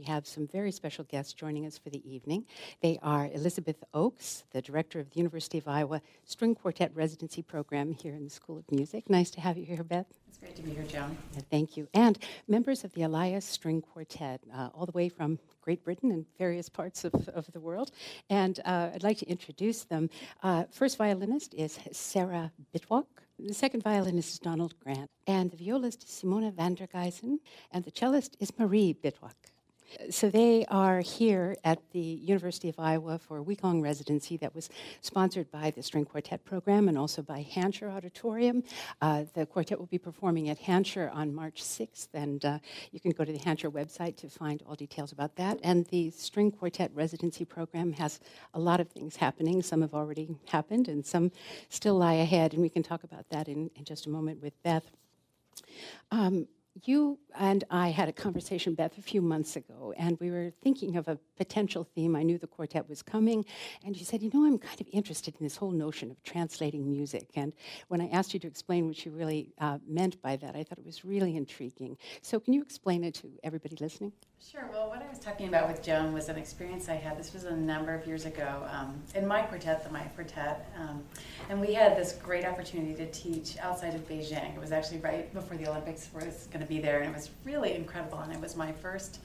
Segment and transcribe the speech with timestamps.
[0.00, 2.46] we have some very special guests joining us for the evening.
[2.80, 7.92] They are Elizabeth Oakes, the director of the University of Iowa String Quartet Residency Program
[7.92, 9.10] here in the School of Music.
[9.10, 10.06] Nice to have you here, Beth.
[10.26, 11.18] It's great to be here, Joan.
[11.34, 11.86] Yeah, thank you.
[11.92, 12.18] And
[12.48, 16.70] members of the Elias String Quartet, uh, all the way from Great Britain and various
[16.70, 17.90] parts of, of the world.
[18.30, 20.08] And uh, I'd like to introduce them.
[20.42, 23.04] Uh, first violinist is Sarah Bitlloch.
[23.38, 25.10] The second violinist is Donald Grant.
[25.26, 27.40] And the violist is Simona van der Giessen.
[27.70, 29.49] And the cellist is Marie Bitlloch.
[30.10, 34.70] So they are here at the University of Iowa for a week-long residency that was
[35.00, 38.62] sponsored by the String Quartet program and also by Hancher Auditorium.
[39.00, 42.58] Uh, the quartet will be performing at Hancher on March 6th, and uh,
[42.92, 45.58] you can go to the Hancher website to find all details about that.
[45.64, 48.20] And the String Quartet residency program has
[48.54, 49.60] a lot of things happening.
[49.62, 51.32] Some have already happened, and some
[51.68, 54.60] still lie ahead, and we can talk about that in, in just a moment with
[54.62, 54.84] Beth.
[56.10, 56.46] Um,
[56.84, 60.96] you and I had a conversation, Beth, a few months ago, and we were thinking
[60.96, 62.14] of a potential theme.
[62.14, 63.44] I knew the quartet was coming,
[63.84, 66.90] and you said, You know, I'm kind of interested in this whole notion of translating
[66.90, 67.30] music.
[67.34, 67.52] And
[67.88, 70.78] when I asked you to explain what you really uh, meant by that, I thought
[70.78, 71.96] it was really intriguing.
[72.22, 74.12] So, can you explain it to everybody listening?
[74.48, 74.68] Sure.
[74.72, 77.18] Well, what I was talking about with Joan was an experience I had.
[77.18, 81.04] This was a number of years ago um, in my quartet, the Maia Quartet, um,
[81.50, 84.56] and we had this great opportunity to teach outside of Beijing.
[84.56, 87.30] It was actually right before the Olympics was going to be there, and it was
[87.44, 88.18] really incredible.
[88.18, 89.20] And it was my first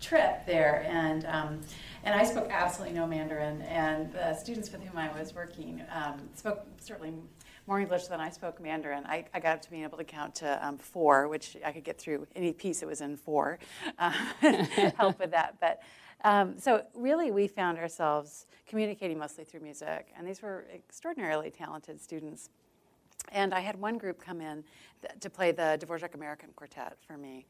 [0.00, 1.60] trip there, and um,
[2.04, 6.20] and I spoke absolutely no Mandarin, and the students with whom I was working um,
[6.34, 7.14] spoke certainly
[7.68, 9.04] more English than I spoke Mandarin.
[9.04, 11.84] I, I got up to being able to count to um, four, which I could
[11.84, 13.58] get through any piece that was in four,
[13.98, 14.10] uh,
[14.96, 15.56] help with that.
[15.60, 15.82] But
[16.24, 22.00] um, so really, we found ourselves communicating mostly through music, and these were extraordinarily talented
[22.00, 22.48] students.
[23.32, 24.64] And I had one group come in
[25.02, 27.44] th- to play the Dvorak American Quartet for me,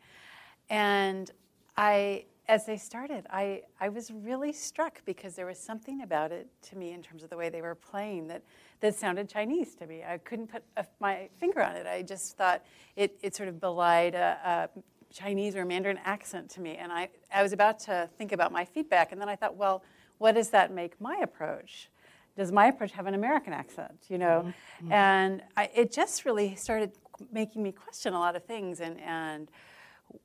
[0.69, 1.31] and
[1.77, 6.49] I as they started, I, I was really struck because there was something about it
[6.71, 8.43] to me in terms of the way they were playing that,
[8.81, 10.03] that sounded Chinese to me.
[10.03, 11.87] I couldn't put a, my finger on it.
[11.87, 12.65] I just thought
[12.97, 14.81] it, it sort of belied a, a,
[15.11, 16.77] Chinese or Mandarin accent to me.
[16.77, 19.83] And I, I was about to think about my feedback, and then I thought, well,
[20.19, 21.89] what does that make my approach?
[22.37, 24.05] Does my approach have an American accent?
[24.09, 24.53] You know,
[24.83, 24.93] mm-hmm.
[24.93, 26.93] and I, it just really started
[27.33, 29.51] making me question a lot of things and and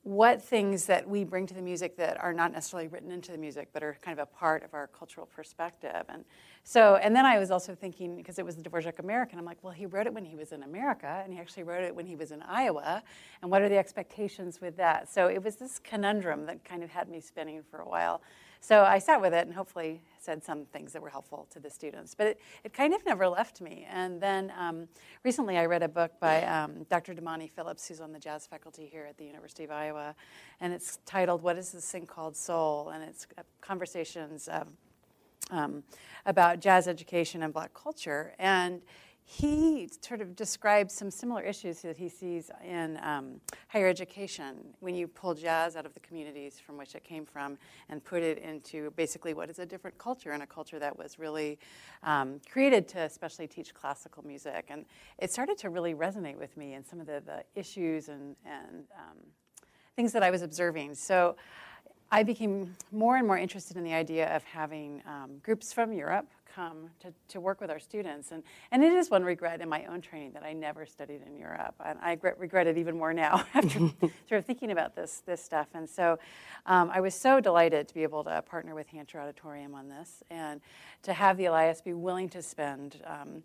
[0.04, 3.38] what things that we bring to the music that are not necessarily written into the
[3.38, 6.04] music but are kind of a part of our cultural perspective.
[6.10, 6.24] And
[6.66, 9.62] so and then i was also thinking because it was the dvorak american i'm like
[9.64, 12.06] well he wrote it when he was in america and he actually wrote it when
[12.06, 13.04] he was in iowa.
[13.42, 15.12] And what are the expectations with that?
[15.12, 18.22] So it was this conundrum that kind of had me spinning for a while
[18.64, 21.70] so I sat with it and hopefully said some things that were helpful to the
[21.70, 22.16] students.
[22.16, 23.86] But it, it kind of never left me.
[23.92, 24.88] And then um,
[25.26, 27.14] recently I read a book by um, Dr.
[27.14, 30.16] Damani Phillips, who's on the jazz faculty here at the University of Iowa.
[30.62, 32.92] And it's titled, What is This Thing Called Soul?
[32.94, 33.28] And it's
[33.60, 34.48] conversations
[35.52, 35.84] um,
[36.26, 38.34] about jazz education and black culture.
[38.40, 38.82] And
[39.26, 43.40] he sort of describes some similar issues that he sees in um,
[43.70, 47.58] higher education when you pull jazz out of the communities from which it came from
[47.90, 51.18] and put it into basically what is a different culture and a culture that was
[51.18, 51.58] really
[52.04, 54.66] um, created to especially teach classical music.
[54.70, 54.86] And
[55.18, 58.84] it started to really resonate with me and some of the, the issues and, and
[58.98, 59.18] um,
[59.96, 60.96] things that I was observing.
[60.96, 61.38] So
[62.14, 66.28] I became more and more interested in the idea of having um, groups from Europe
[66.46, 68.32] come to, to work with our students.
[68.32, 71.36] And, and it is one regret in my own training that I never studied in
[71.36, 71.74] Europe.
[71.84, 73.80] And I regret it even more now after
[74.30, 75.70] sort of thinking about this, this stuff.
[75.74, 76.20] And so
[76.68, 80.22] um, I was so delighted to be able to partner with Hancher Auditorium on this
[80.30, 80.62] and
[81.02, 83.42] to have the Elias be willing to spend um,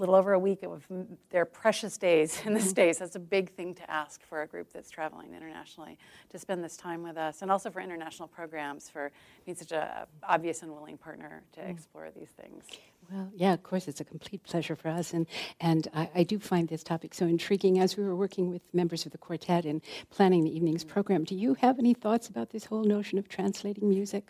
[0.00, 0.86] little over a week of
[1.28, 2.68] their precious days in the mm-hmm.
[2.68, 2.98] States.
[2.98, 5.98] That's a big thing to ask for a group that's traveling internationally
[6.30, 9.12] to spend this time with us, and also for international programs for
[9.44, 9.86] being such an
[10.22, 11.70] obvious and willing partner to mm.
[11.70, 12.64] explore these things.
[13.12, 15.26] Well, yeah, of course, it's a complete pleasure for us, and
[15.60, 17.78] and I, I, do find this topic so intriguing.
[17.78, 20.88] As we were working with members of the quartet and planning the evening's mm.
[20.88, 24.28] program, do you have any thoughts about this whole notion of translating music?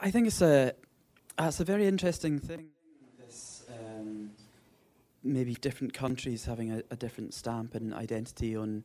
[0.00, 0.72] I think it's a
[1.38, 2.68] it's a very interesting thing
[5.24, 8.84] maybe different countries having a, a, different stamp and identity on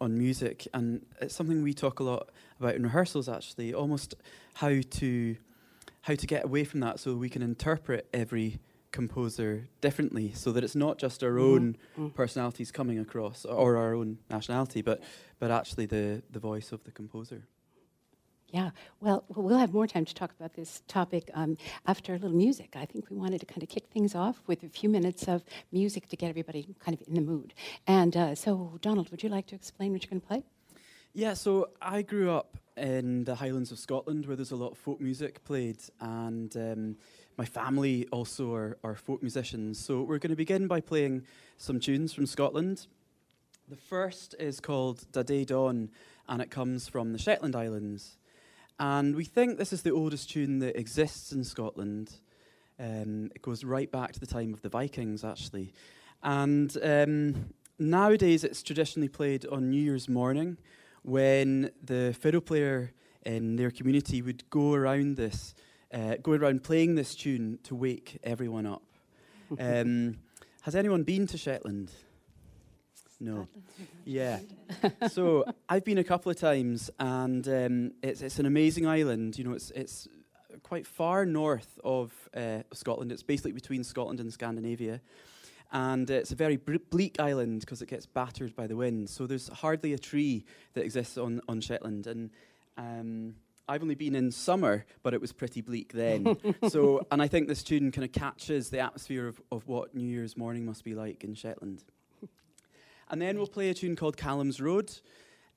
[0.00, 3.28] on music, and it's something we talk a lot about in rehearsals.
[3.28, 4.14] Actually, almost
[4.54, 5.36] how to
[6.02, 8.60] how to get away from that, so we can interpret every
[8.92, 11.54] composer differently, so that it's not just our mm-hmm.
[11.54, 12.08] own mm-hmm.
[12.08, 15.02] personalities coming across or our own nationality, but
[15.38, 17.46] but actually the the voice of the composer.
[18.54, 18.70] Yeah,
[19.00, 21.56] well, we'll have more time to talk about this topic um,
[21.88, 22.74] after a little music.
[22.76, 25.42] I think we wanted to kind of kick things off with a few minutes of
[25.72, 27.52] music to get everybody kind of in the mood.
[27.88, 30.44] And uh, so, Donald, would you like to explain what you're going to play?
[31.14, 34.78] Yeah, so I grew up in the Highlands of Scotland where there's a lot of
[34.78, 36.96] folk music played, and um,
[37.36, 39.84] my family also are, are folk musicians.
[39.84, 41.24] So we're going to begin by playing
[41.56, 42.86] some tunes from Scotland.
[43.66, 45.90] The first is called Da Day Dawn,
[46.28, 48.16] and it comes from the Shetland Islands.
[48.78, 52.12] And we think this is the oldest tune that exists in Scotland.
[52.78, 55.72] Um, it goes right back to the time of the Vikings, actually.
[56.22, 60.58] And um, nowadays it's traditionally played on New Year's morning
[61.02, 62.92] when the fiddle player
[63.24, 65.54] in their community would go around this,
[65.92, 68.82] uh, go around playing this tune to wake everyone up.
[69.60, 70.16] Um,
[70.62, 71.92] has anyone been to Shetland?
[73.20, 73.48] No.
[74.04, 74.40] Yeah.
[75.10, 79.38] so I've been a couple of times, and um, it's it's an amazing island.
[79.38, 80.08] You know, it's it's
[80.62, 83.12] quite far north of uh, Scotland.
[83.12, 85.00] It's basically between Scotland and Scandinavia.
[85.72, 89.10] And uh, it's a very bleak island because it gets battered by the wind.
[89.10, 90.44] So there's hardly a tree
[90.74, 92.06] that exists on, on Shetland.
[92.06, 92.30] And
[92.76, 93.34] um,
[93.68, 96.36] I've only been in summer, but it was pretty bleak then.
[96.68, 100.06] so, and I think this tune kind of catches the atmosphere of, of what New
[100.06, 101.82] Year's morning must be like in Shetland.
[103.10, 104.92] And then we'll play a tune called Callum's Road.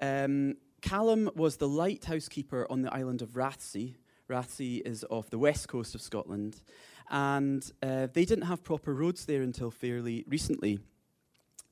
[0.01, 3.95] Um, Callum was the lighthouse keeper on the island of Raasay.
[4.29, 6.61] Raasay is off the west coast of Scotland.
[7.09, 10.79] And uh, they didn't have proper roads there until fairly recently.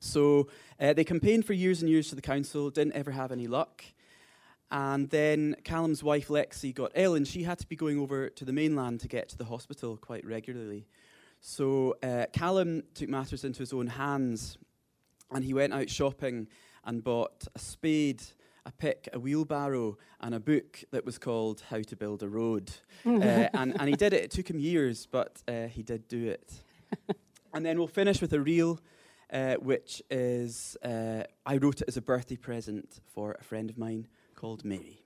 [0.00, 0.48] So
[0.80, 3.84] uh, they campaigned for years and years to the council, didn't ever have any luck.
[4.70, 8.44] And then Callum's wife Lexi got ill, and she had to be going over to
[8.44, 10.86] the mainland to get to the hospital quite regularly.
[11.40, 14.58] So uh, Callum took matters into his own hands,
[15.30, 16.48] and he went out shopping
[16.84, 18.22] and bought a spade
[18.66, 22.72] a pick, a wheelbarrow, and a book that was called How to Build a Road.
[23.06, 24.24] uh, and, and he did it.
[24.24, 26.52] It took him years, but uh, he did do it.
[27.54, 28.80] and then we'll finish with a reel,
[29.32, 33.78] uh, which is uh, I wrote it as a birthday present for a friend of
[33.78, 35.05] mine called Mary.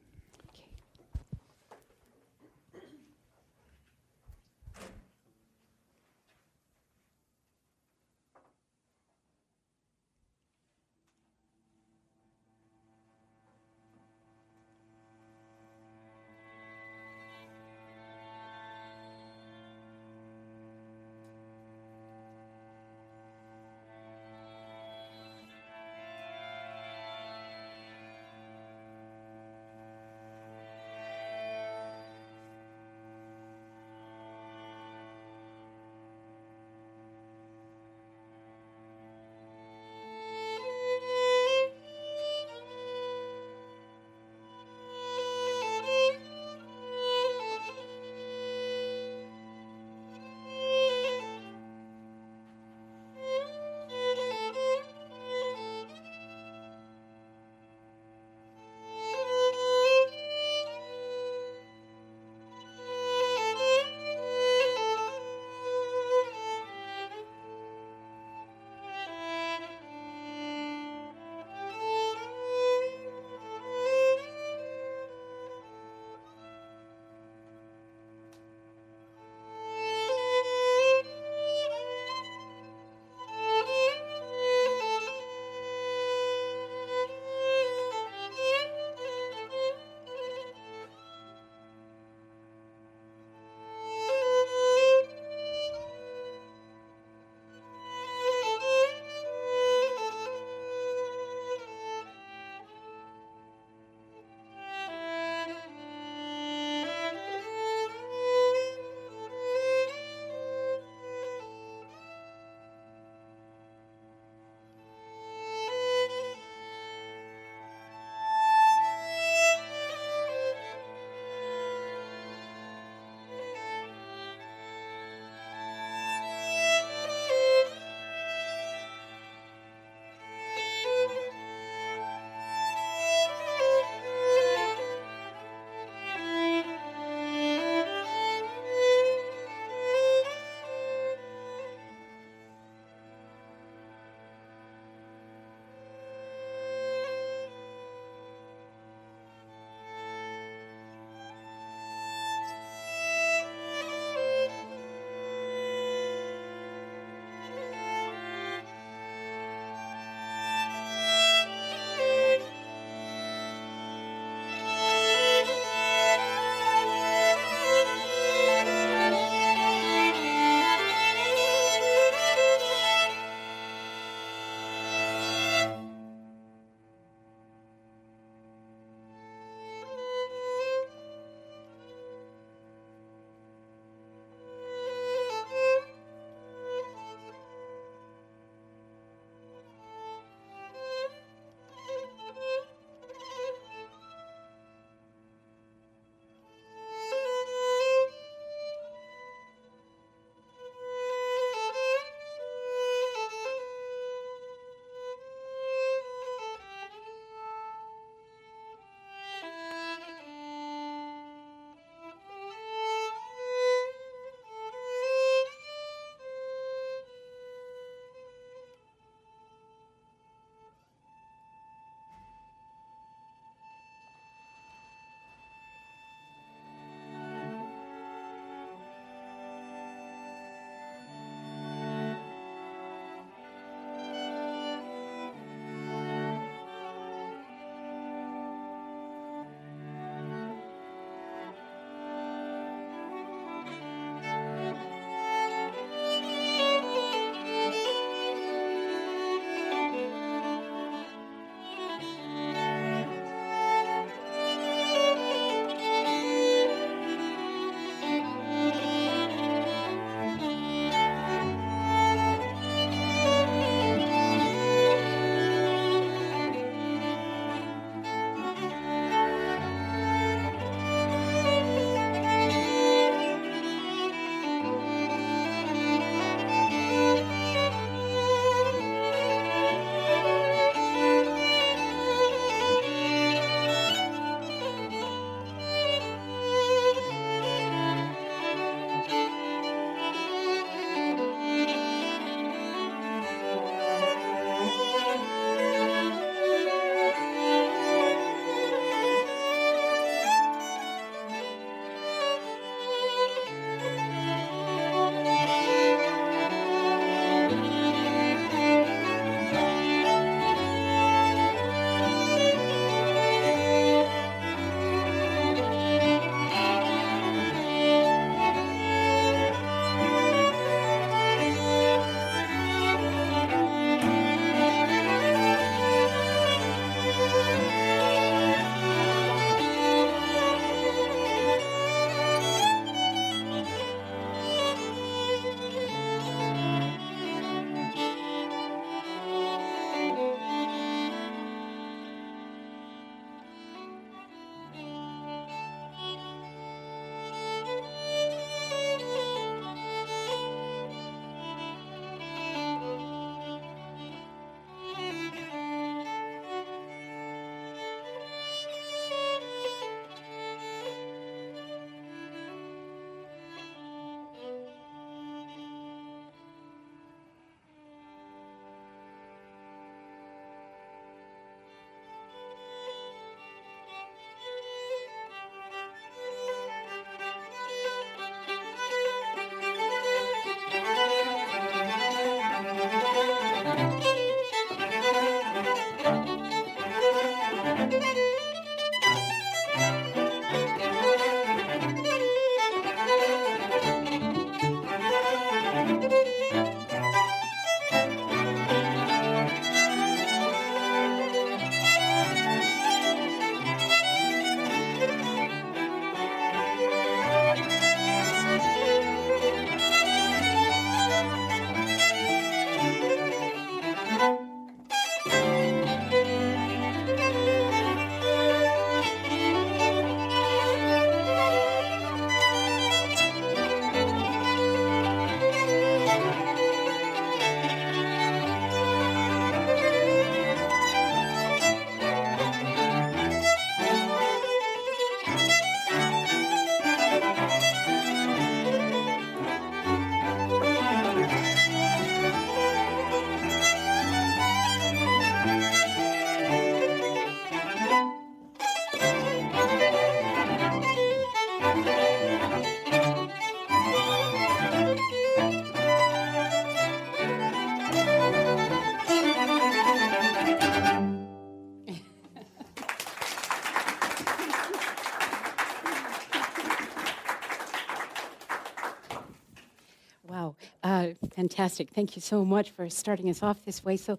[471.50, 471.90] Fantastic.
[471.90, 473.96] Thank you so much for starting us off this way.
[473.96, 474.19] So,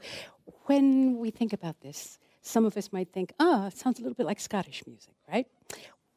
[0.66, 4.02] when we think about this, some of us might think, ah, oh, it sounds a
[4.02, 5.48] little bit like Scottish music, right?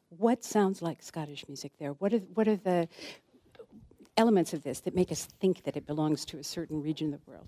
[0.09, 1.91] What sounds like Scottish music there?
[1.91, 2.89] What are, what are the
[4.17, 7.23] elements of this that make us think that it belongs to a certain region of
[7.25, 7.47] the world?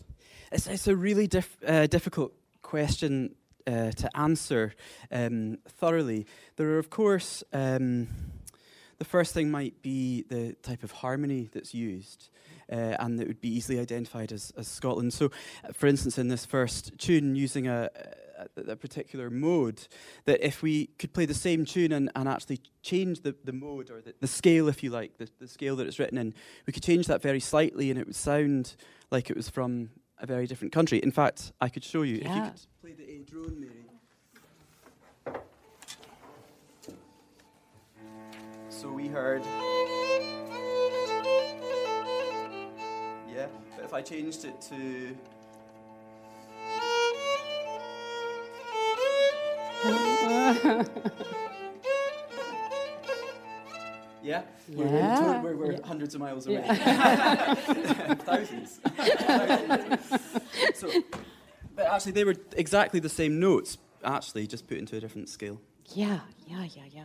[0.51, 1.29] It's, it's a really
[1.65, 4.73] uh, difficult question uh, to answer
[5.11, 6.25] um, thoroughly.
[6.55, 8.07] There are, of course, um,
[8.97, 12.29] the first thing might be the type of harmony that's used.
[12.69, 15.13] Uh, and that would be easily identified as, as Scotland.
[15.13, 15.31] So,
[15.63, 17.89] uh, for instance, in this first tune, using a,
[18.57, 19.87] a, a, particular mode,
[20.25, 23.89] that if we could play the same tune and, and actually change the, the mode
[23.89, 26.33] or the, the scale, if you like, the, the scale that it's written in,
[26.65, 28.75] we could change that very slightly and it would sound
[29.11, 29.89] like it was from
[30.19, 30.97] a very different country.
[30.97, 32.17] In fact, I could show you.
[32.17, 32.27] Yeah.
[32.29, 33.86] If you could play the A drone, Mary.
[38.79, 39.41] So we heard.
[43.33, 45.17] Yeah, but if I changed it to.
[54.23, 54.41] yeah?
[54.69, 55.41] We're, Yeah.
[55.41, 55.79] we're, we're Yeah.
[55.85, 56.63] hundreds of miles away.
[56.65, 57.53] Yeah.
[58.15, 58.79] Thousands.
[58.83, 60.21] Thousands.
[60.75, 60.89] so,
[61.75, 65.61] but actually, they were exactly the same notes, actually, just put into a different scale.
[65.93, 67.03] yeah, yeah, yeah, yeah.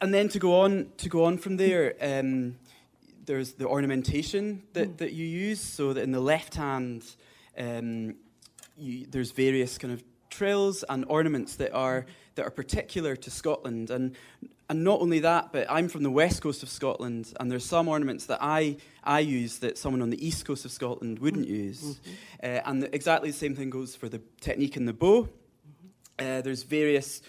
[0.00, 2.56] And then to go on to go on from there, um,
[3.24, 5.60] there's the ornamentation that, that you use.
[5.60, 7.04] So that in the left hand,
[7.58, 8.16] um,
[8.76, 13.90] you, there's various kind of trills and ornaments that are that are particular to Scotland,
[13.90, 14.14] and
[14.68, 17.88] and not only that, but I'm from the west coast of Scotland, and there's some
[17.88, 22.00] ornaments that I I use that someone on the east coast of Scotland wouldn't use,
[22.42, 25.28] uh, and the, exactly the same thing goes for the technique in the bow.
[26.18, 27.20] Uh, there's various,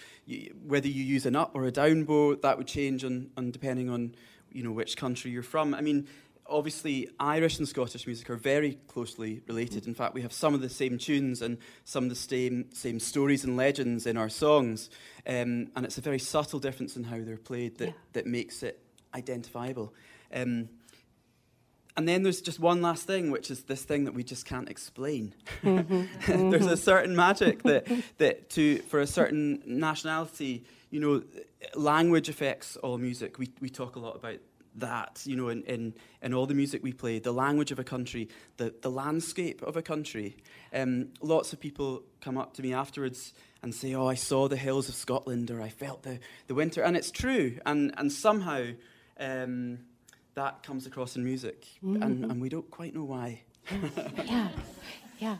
[0.66, 3.88] whether you use an up or a down bow, that would change on, on depending
[3.90, 4.14] on
[4.52, 5.74] you know which country you're from.
[5.74, 6.06] I mean,
[6.46, 9.86] obviously Irish and Scottish music are very closely related.
[9.86, 12.98] In fact, we have some of the same tunes and some of the same same
[13.00, 14.90] stories and legends in our songs,
[15.26, 17.92] um, and it's a very subtle difference in how they're played that Yeah.
[18.14, 18.80] that makes it
[19.14, 19.92] identifiable.
[20.32, 20.68] Um,
[21.98, 24.68] and then there's just one last thing, which is this thing that we just can't
[24.68, 25.34] explain.
[25.62, 31.24] there's a certain magic that, that to, for a certain nationality, you know,
[31.74, 33.40] language affects all music.
[33.40, 34.38] We, we talk a lot about
[34.76, 37.84] that, you know, in, in, in all the music we play, the language of a
[37.84, 40.36] country, the, the landscape of a country.
[40.72, 44.56] Um, lots of people come up to me afterwards and say, oh, I saw the
[44.56, 46.80] hills of Scotland or I felt the, the winter.
[46.80, 47.58] And it's true.
[47.66, 48.66] And, and somehow
[49.18, 49.80] um,
[50.38, 51.66] that comes across in music.
[51.82, 53.42] And, and we don't quite know why.
[54.24, 54.48] Yeah,
[55.18, 55.36] yeah.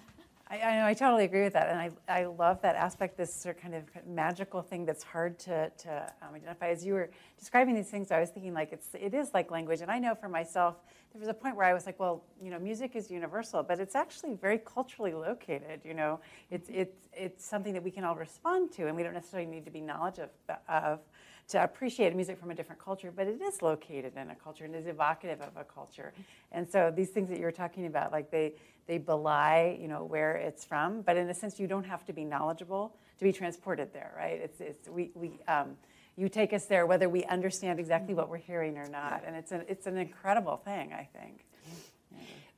[0.50, 3.32] I, I know, I totally agree with that, and I, I love that aspect, this
[3.32, 6.68] sort of kind of magical thing that's hard to, to um, identify.
[6.68, 9.82] As you were describing these things, I was thinking like it's it is like language,
[9.82, 10.76] and I know for myself,
[11.12, 13.78] there was a point where I was like, well, you know, music is universal, but
[13.78, 15.80] it's actually very culturally located.
[15.84, 19.14] You know, it's it's it's something that we can all respond to, and we don't
[19.14, 20.32] necessarily need to be knowledgeable
[20.68, 21.00] of
[21.48, 24.74] to appreciate music from a different culture, but it is located in a culture and
[24.74, 26.12] is evocative of a culture.
[26.52, 28.54] And so these things that you're talking about, like they
[28.86, 32.12] they belie, you know, where it's from, but in a sense, you don't have to
[32.12, 34.40] be knowledgeable to be transported there, right?
[34.40, 35.38] It's it's we we.
[35.48, 35.76] Um,
[36.16, 39.52] you take us there whether we understand exactly what we're hearing or not, and it's
[39.52, 41.44] an it's an incredible thing, I think.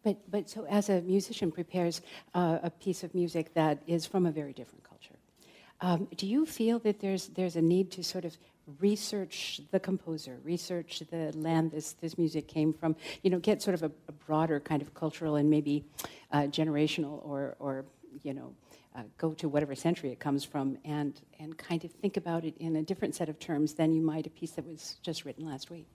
[0.03, 2.01] But, but so as a musician prepares
[2.35, 5.17] uh, a piece of music that is from a very different culture,
[5.83, 8.37] um, do you feel that there's, there's a need to sort of
[8.79, 13.75] research the composer, research the land this, this music came from, you know, get sort
[13.75, 15.85] of a, a broader kind of cultural and maybe
[16.33, 17.85] uh, generational or, or,
[18.23, 18.55] you know,
[18.97, 22.57] uh, go to whatever century it comes from and, and kind of think about it
[22.59, 25.47] in a different set of terms than you might a piece that was just written
[25.47, 25.87] last week?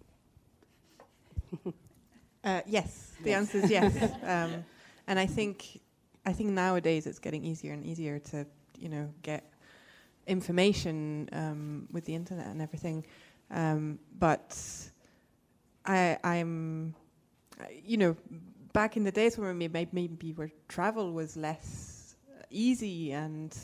[2.46, 3.96] Uh, yes, the answer is yes.
[4.24, 4.64] um,
[5.08, 5.82] and I think,
[6.28, 8.46] I think nowadays it's getting easier and easier to,
[8.78, 9.52] you know, get
[10.28, 13.06] information um, with the internet and everything.
[13.52, 14.58] Um, but
[15.86, 16.96] I, I'm,
[17.84, 18.16] you know,
[18.74, 22.16] back in the days when we maybe, maybe where travel was less
[22.50, 23.56] easy and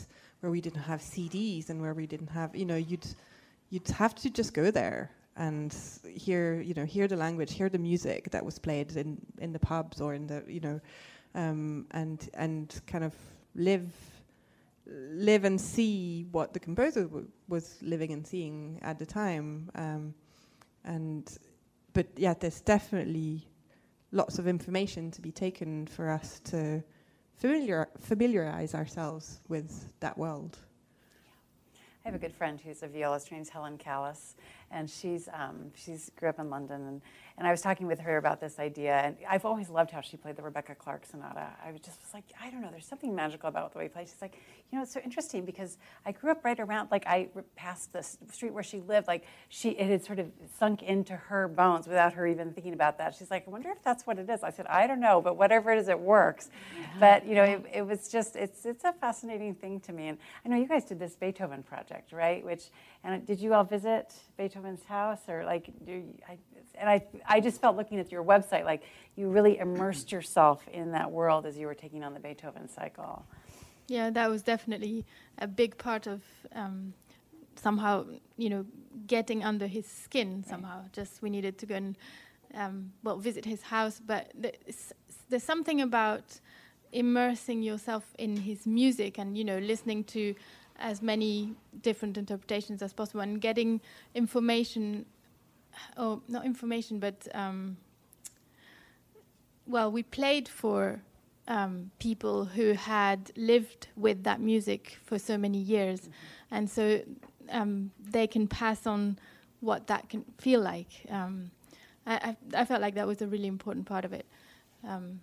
[0.42, 3.06] where we didn't have CDs and where we didn't have, you know, you'd
[3.70, 5.76] you'd have to just go there and
[6.14, 9.60] hear, you know, hear the language, hear the music that was played in in the
[9.60, 10.80] pubs or in the, you know,
[11.36, 13.14] um, and and kind of
[13.56, 13.90] live
[14.86, 19.70] live and see what the composer w- was living and seeing at the time.
[19.76, 20.14] Um,
[20.84, 21.38] and
[21.94, 23.48] but yeah, there's definitely
[24.12, 26.84] lots of information to be taken for us to
[27.38, 30.58] familiar familiarize ourselves with that world.
[32.04, 33.30] I have a good friend who's a violist.
[33.30, 34.36] Her name's Helen Callus,
[34.72, 37.02] and she's um, she's grew up in London, and,
[37.38, 40.18] and I was talking with her about this idea, and I've always loved how she
[40.18, 41.48] played the Rebecca Clarke Sonata.
[41.66, 43.90] I was just was like, I don't know, there's something magical about the way he
[43.90, 44.10] plays.
[44.10, 44.36] She's like,
[44.72, 48.04] you know, it's so interesting because I grew up right around, like I passed the
[48.04, 52.14] street where she lived, like she it had sort of sunk into her bones without
[52.14, 53.16] her even thinking about that.
[53.16, 54.44] She's like, I wonder if that's what it is.
[54.44, 56.50] I said, I don't know, but whatever it is, it works.
[56.78, 56.88] Yeah.
[57.00, 60.18] But you know, it, it was just it's it's a fascinating thing to me, and
[60.46, 62.44] I know you guys did this Beethoven project, right?
[62.44, 62.70] Which
[63.04, 64.14] and did you all visit
[64.62, 65.70] Beethoven's house or like?
[65.86, 66.38] Do I,
[66.76, 68.84] and I, I just felt looking at your website like
[69.16, 73.26] you really immersed yourself in that world as you were taking on the Beethoven cycle.
[73.88, 75.06] Yeah, that was definitely
[75.38, 76.22] a big part of
[76.56, 76.94] um,
[77.56, 78.06] somehow,
[78.38, 78.66] you know,
[79.06, 80.82] getting under his skin somehow.
[80.82, 80.94] Right.
[80.94, 81.98] Just we needed to go and
[82.54, 84.94] um, well visit his house, but there's,
[85.30, 86.40] there's something about
[86.94, 90.36] immersing yourself in his music and you know listening to
[90.80, 93.82] as many different interpretations as possible and getting
[94.16, 95.06] information,
[95.98, 97.78] oh, not information, but um,
[99.68, 101.02] well, we played for
[101.48, 106.56] um, people who had lived with that music for so many years, mm-hmm.
[106.56, 107.02] and so
[107.50, 109.18] um, they can pass on
[109.60, 111.06] what that can feel like.
[111.10, 111.52] Um,
[112.06, 114.26] I, I, I, felt like that was a really important part of it.
[114.88, 115.22] Um,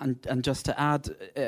[0.00, 1.40] and, and just to add, uh,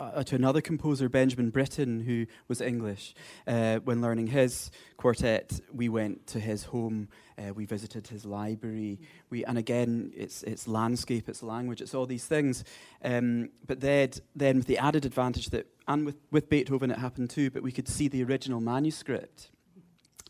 [0.00, 3.14] uh, to another composer, Benjamin Britten, who was English.
[3.46, 7.08] Uh, when learning his quartet, we went to his home.
[7.38, 8.98] Uh, we visited his library.
[9.28, 12.64] We and again, it's it's landscape, it's language, it's all these things.
[13.04, 17.30] Um, but then, then with the added advantage that, and with with Beethoven, it happened
[17.30, 17.50] too.
[17.50, 19.50] But we could see the original manuscript,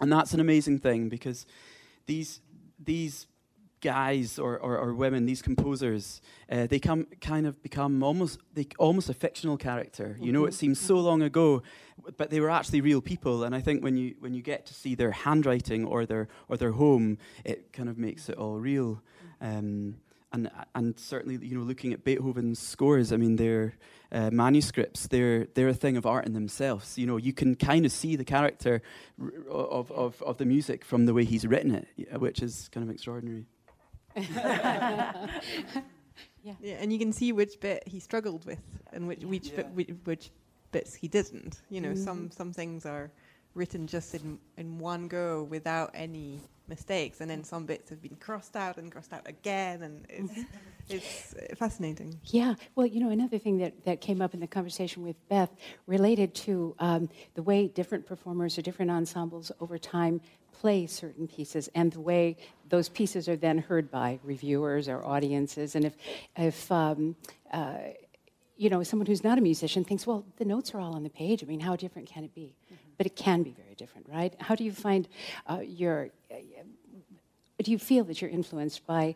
[0.01, 1.47] and that's an amazing thing because
[2.07, 2.41] these
[2.79, 3.27] these
[3.81, 8.67] guys or, or, or, women, these composers, uh, they come kind of become almost they,
[8.79, 10.09] almost a fictional character.
[10.09, 10.25] Mm-hmm.
[10.25, 11.63] You know, it seems so long ago,
[12.17, 13.45] but they were actually real people.
[13.45, 16.57] And I think when you when you get to see their handwriting or their or
[16.57, 19.03] their home, it kind of makes it all real.
[19.41, 19.97] Um,
[20.33, 23.75] and and certainly, you know, looking at Beethoven's scores, I mean, they're
[24.13, 25.09] uh, manuscripts.
[25.09, 26.99] They're they're a thing of art in themselves.
[26.99, 28.83] You know, you can kind of see the character
[29.51, 32.95] of, of, of the music from the way he's written it, which is kind of
[32.95, 33.47] extraordinary.
[34.17, 35.27] yeah.
[36.43, 38.61] yeah, and you can see which bit he struggled with
[38.93, 39.57] and which which, yeah.
[39.57, 40.31] bit, which, which
[40.73, 41.61] bits he didn't.
[41.71, 42.05] You know, mm-hmm.
[42.05, 43.11] some some things are
[43.55, 48.17] written just in in one go without any mistakes, and then some bits have been
[48.17, 50.43] crossed out and crossed out again, and it's mm-hmm.
[50.97, 52.19] it's uh, fascinating.
[52.25, 55.51] Yeah, well, you know, another thing that that came up in the conversation with Beth
[55.87, 60.23] related to um, the way different performers or different ensembles over time
[60.61, 62.37] play certain pieces and the way
[62.69, 65.75] those pieces are then heard by reviewers or audiences.
[65.75, 65.97] And if,
[66.37, 67.17] if um,
[67.51, 67.79] uh,
[68.61, 71.09] you know, someone who's not a musician thinks, well, the notes are all on the
[71.09, 71.43] page.
[71.43, 72.55] I mean, how different can it be?
[72.67, 72.91] Mm-hmm.
[72.99, 74.35] But it can be very different, right?
[74.39, 75.09] How do you find
[75.47, 76.11] uh, your,
[77.63, 79.15] do you feel that you're influenced by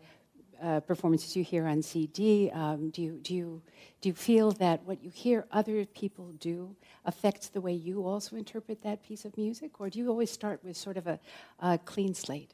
[0.62, 2.50] uh, performances you hear on CD?
[2.50, 3.62] Um, do, you, do, you,
[4.00, 6.74] do you feel that what you hear other people do
[7.04, 9.80] affects the way you also interpret that piece of music?
[9.80, 11.18] Or do you always start with sort of a,
[11.60, 12.52] a clean slate?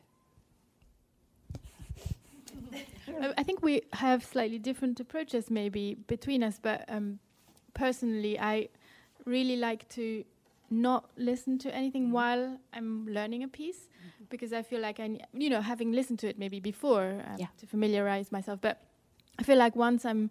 [3.37, 6.59] I think we have slightly different approaches, maybe between us.
[6.61, 7.19] But um,
[7.75, 8.69] personally, I
[9.25, 10.25] really like to
[10.71, 12.13] not listen to anything mm-hmm.
[12.13, 14.25] while I'm learning a piece mm-hmm.
[14.29, 17.47] because I feel like I, you know, having listened to it maybe before um, yeah.
[17.59, 18.61] to familiarize myself.
[18.61, 18.81] But
[19.39, 20.31] I feel like once I'm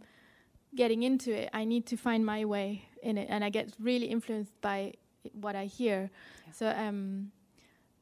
[0.75, 4.05] getting into it, I need to find my way in it, and I get really
[4.05, 4.93] influenced by
[5.33, 6.11] what I hear.
[6.45, 6.53] Yeah.
[6.53, 7.31] So um,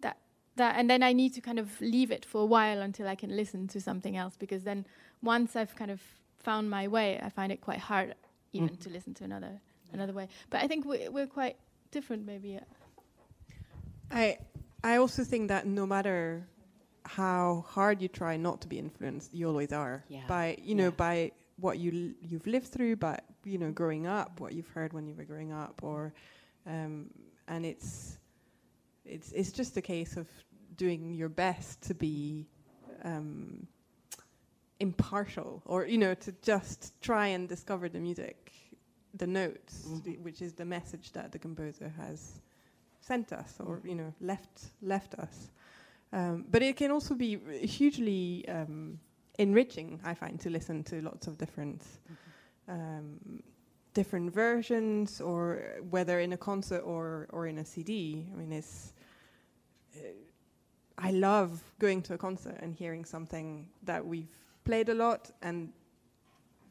[0.01, 0.17] that
[0.57, 3.15] that, and then I need to kind of leave it for a while until I
[3.15, 4.85] can listen to something else, because then
[5.21, 6.01] once I've kind of
[6.37, 8.15] found my way, I find it quite hard
[8.53, 8.79] even mm.
[8.81, 9.61] to listen to another
[9.93, 10.27] another way.
[10.49, 11.57] But I think we, we're quite
[11.91, 12.49] different, maybe.
[12.49, 12.59] Yeah.
[14.11, 14.37] I
[14.83, 16.47] I also think that no matter
[17.05, 20.23] how hard you try not to be influenced, you always are yeah.
[20.27, 21.05] by you know yeah.
[21.05, 25.07] by what you you've lived through, but you know, growing up, what you've heard when
[25.07, 26.13] you were growing up, or
[26.65, 27.07] um,
[27.47, 28.17] and it's
[29.05, 30.27] it's it's just a case of
[30.75, 32.47] doing your best to be
[33.03, 33.67] um,
[34.79, 38.51] impartial, or you know, to just try and discover the music,
[39.13, 40.23] the notes, mm-hmm.
[40.23, 42.39] which is the message that the composer has
[43.01, 45.51] sent us, or you know, left left us.
[46.13, 48.99] Um, but it can also be hugely um,
[49.37, 52.71] enriching, I find, to listen to lots of different mm-hmm.
[52.71, 53.43] um,
[53.93, 58.27] different versions, or whether in a concert or or in a CD.
[58.33, 58.93] I mean, it's.
[59.95, 60.09] Uh,
[60.99, 65.71] I love going to a concert and hearing something that we've played a lot and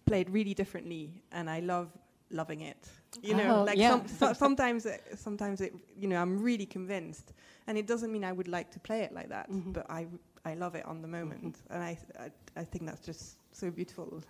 [0.05, 1.89] played really differently, and I love
[2.31, 2.89] loving it.
[3.23, 3.91] You know, Oh, like yeah.
[3.91, 7.33] some, so, sometimes, it, sometimes it, you know, I'm really convinced,
[7.67, 9.73] and it doesn't mean I would like to play it like that, Mhm.
[9.73, 10.07] but I,
[10.45, 14.23] I love it on the moment, and I, I, I think that's just so beautiful.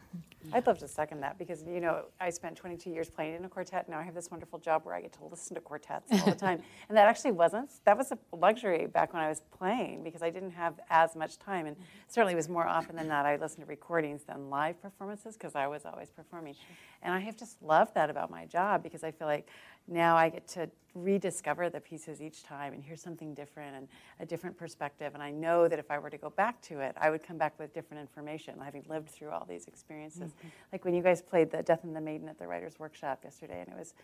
[0.52, 3.48] I'd love to second that because, you know, I spent 22 years playing in a
[3.48, 3.86] quartet.
[3.86, 6.26] And now I have this wonderful job where I get to listen to quartets all
[6.26, 6.62] the time.
[6.88, 10.30] and that actually wasn't, that was a luxury back when I was playing because I
[10.30, 11.66] didn't have as much time.
[11.66, 15.34] And certainly it was more often than not, I listened to recordings than live performances
[15.36, 16.54] because I was always performing.
[17.02, 19.48] And I have just loved that about my job because I feel like
[19.88, 23.88] now I get to rediscover the pieces each time and hear something different and
[24.20, 25.12] a different perspective.
[25.14, 27.36] And I know that if I were to go back to it, I would come
[27.36, 30.32] back with different information, having lived through all these experiences.
[30.32, 30.48] Mm-hmm.
[30.72, 33.60] Like when you guys played the Death and the Maiden at the Writers' Workshop yesterday,
[33.60, 33.94] and it was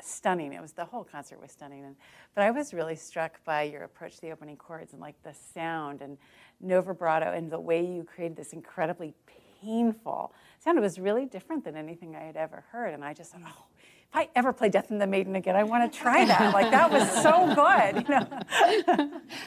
[0.00, 0.52] stunning.
[0.52, 1.84] It was the whole concert was stunning.
[1.84, 1.96] And,
[2.34, 5.34] but I was really struck by your approach to the opening chords and like the
[5.54, 6.18] sound and
[6.60, 9.14] no vibrato and the way you created this incredibly
[9.62, 10.78] painful sound.
[10.78, 12.94] It was really different than anything I had ever heard.
[12.94, 13.48] And I just thought, mm.
[13.48, 13.64] oh,
[14.12, 16.52] if I ever play Death and the Maiden again, I want to try that.
[16.52, 18.06] like that was so good.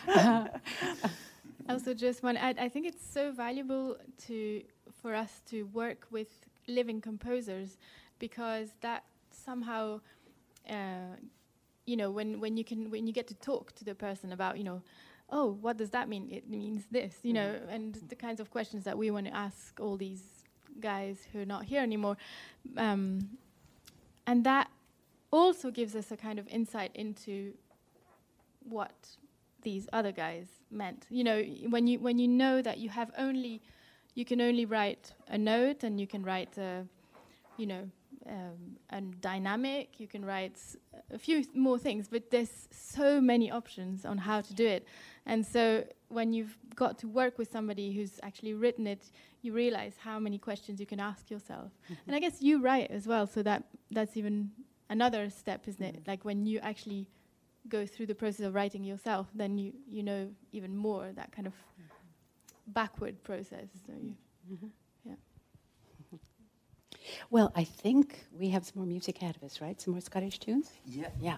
[0.07, 0.49] You know?
[1.69, 4.61] also just one add i think it's so valuable to
[5.01, 6.27] for us to work with
[6.67, 7.77] living composers
[8.19, 9.99] because that somehow
[10.69, 11.15] uh,
[11.85, 14.57] you know when, when you can when you get to talk to the person about
[14.57, 14.81] you know
[15.29, 18.83] oh what does that mean it means this you know and the kinds of questions
[18.83, 20.23] that we want to ask all these
[20.79, 22.17] guys who are not here anymore
[22.77, 23.29] um,
[24.27, 24.69] and that
[25.31, 27.53] also gives us a kind of insight into
[28.67, 28.93] what
[29.61, 31.05] these other guys meant.
[31.09, 33.61] You know, when you when you know that you have only,
[34.13, 36.85] you can only write a note, and you can write a,
[37.57, 37.89] you know,
[38.27, 39.99] um, a dynamic.
[39.99, 40.57] You can write
[41.13, 44.87] a few th- more things, but there's so many options on how to do it.
[45.25, 49.11] And so when you've got to work with somebody who's actually written it,
[49.41, 51.71] you realize how many questions you can ask yourself.
[51.85, 51.93] Mm-hmm.
[52.07, 54.51] And I guess you write as well, so that that's even
[54.89, 56.03] another step, isn't it?
[56.03, 56.07] Mm.
[56.07, 57.07] Like when you actually
[57.67, 61.47] go through the process of writing yourself, then you you know even more that kind
[61.47, 61.53] of
[62.67, 63.67] backward process.
[63.85, 64.15] So you,
[64.51, 64.67] mm-hmm.
[65.05, 65.13] yeah.
[65.13, 66.17] Mm-hmm.
[67.29, 69.79] Well, I think we have some more music ahead of us, right?
[69.79, 70.71] Some more Scottish tunes?
[70.85, 71.09] Yeah.
[71.19, 71.37] Yeah.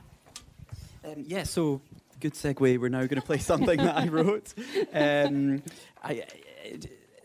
[1.05, 1.81] Um, yeah, so
[2.19, 2.79] good segue.
[2.79, 4.53] We're now going to play something that I wrote.
[4.93, 5.63] Um,
[6.03, 6.11] I,
[6.65, 6.79] I-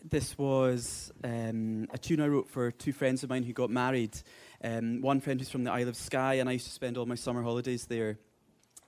[0.09, 4.11] this was um, a tune I wrote for two friends of mine who got married.
[4.61, 7.05] Um, one friend who's from the Isle of Skye, and I used to spend all
[7.05, 8.19] my summer holidays there.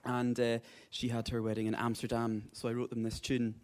[0.04, 0.60] And uh,
[0.92, 3.56] she had her wedding in Amsterdam, so I wrote them this tune.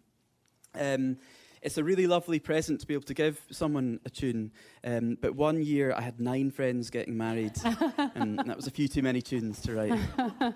[0.74, 1.18] Um,
[1.60, 4.50] it's a really lovely present to be able to give someone a tune.
[4.82, 7.52] Um, but one year I had nine friends getting married,
[8.14, 10.00] and that was a few too many tunes to write.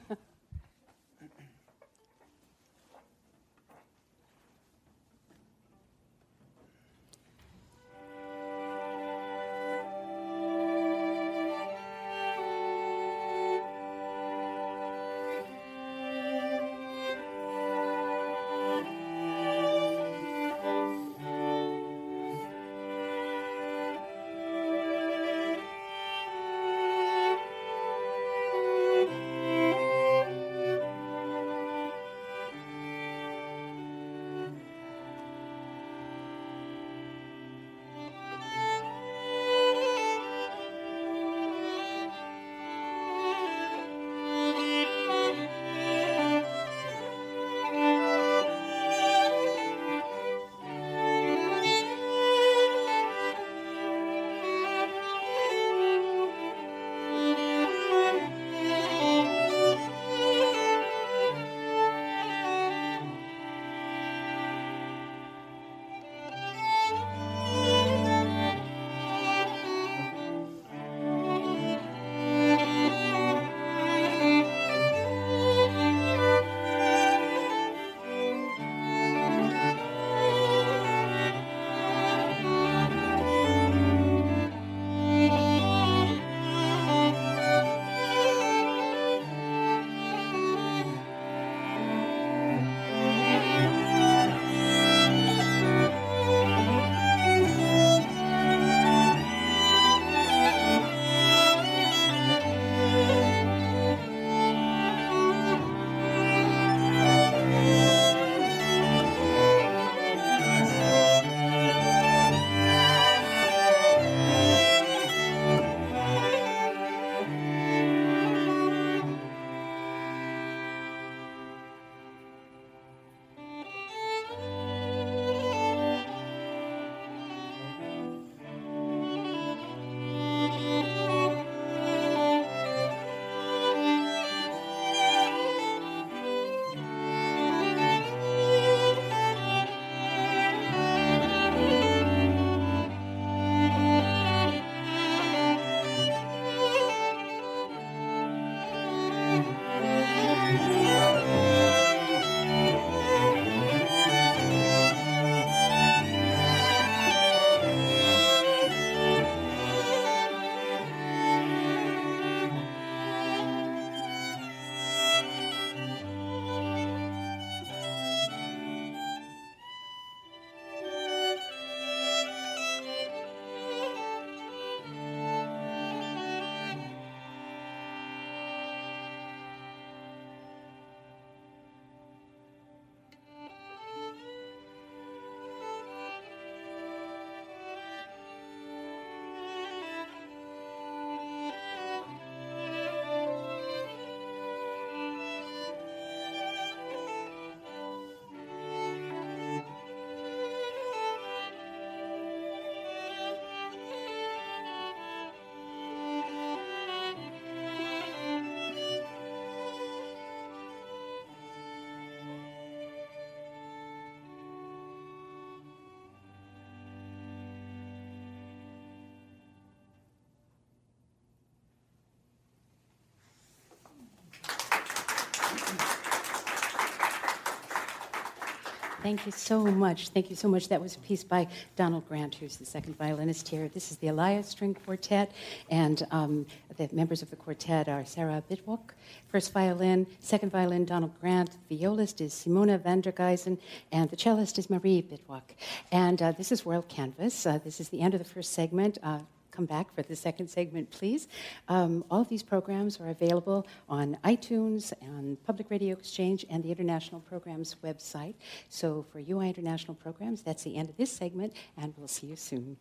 [229.07, 230.09] Thank you so much.
[230.09, 230.67] Thank you so much.
[230.67, 233.69] That was a piece by Donald Grant, who's the second violinist here.
[233.69, 235.31] This is the Elias String Quartet,
[235.71, 236.45] and um,
[236.77, 238.91] the members of the quartet are Sarah Bitlloch,
[239.29, 243.59] first violin, second violin, Donald Grant, violist is Simona van der Giessen,
[243.93, 245.55] and the cellist is Marie Bitlloch.
[245.93, 247.49] And uh, this is WorldCanvass.
[247.49, 248.99] Uh, this is the end of the first segment.
[249.05, 249.21] Uh,
[249.57, 251.29] come back for the second segment, please.
[251.69, 256.71] Um, all of these programs are available on iTunes, on Public Radio Exchange, and the
[256.71, 258.35] International Programs website.
[258.69, 262.37] So for UI International Programs, that's the end of this segment, and we'll see you
[262.37, 262.77] soon.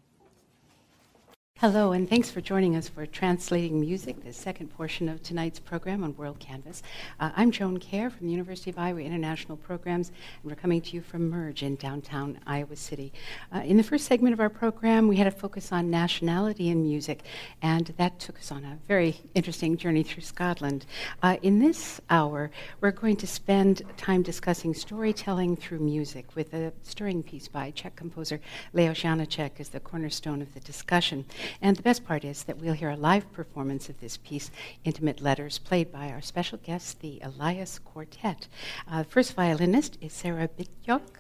[1.60, 6.04] Hello, and thanks for joining us for Translating Music, the second portion of tonight's program
[6.04, 6.82] on WorldCanvass.
[7.18, 10.92] Uh, I'm Joan Kjaer from the University of Iowa International Programs, and we're coming to
[10.92, 13.14] you from Merge in downtown Iowa City.
[13.56, 16.84] Uh, in the first segment of our program, we had a focus on nationality in
[16.84, 17.24] music,
[17.62, 20.86] and that took us on a very interesting journey through Scotland.
[21.24, 26.74] Uh, in this hour, we're going to spend time discussing storytelling through music with a
[26.84, 28.42] stirring piece by Czech composer
[28.74, 31.24] Leos Janáček as the cornerstone of the discussion.
[31.62, 34.52] And the best part is that we'll hear a live performance of this piece,
[34.84, 38.48] Intimate Letters, played by our special guest, the Elias Quartet.
[38.90, 41.20] Uh, first violinist is Sarah Bitlloch.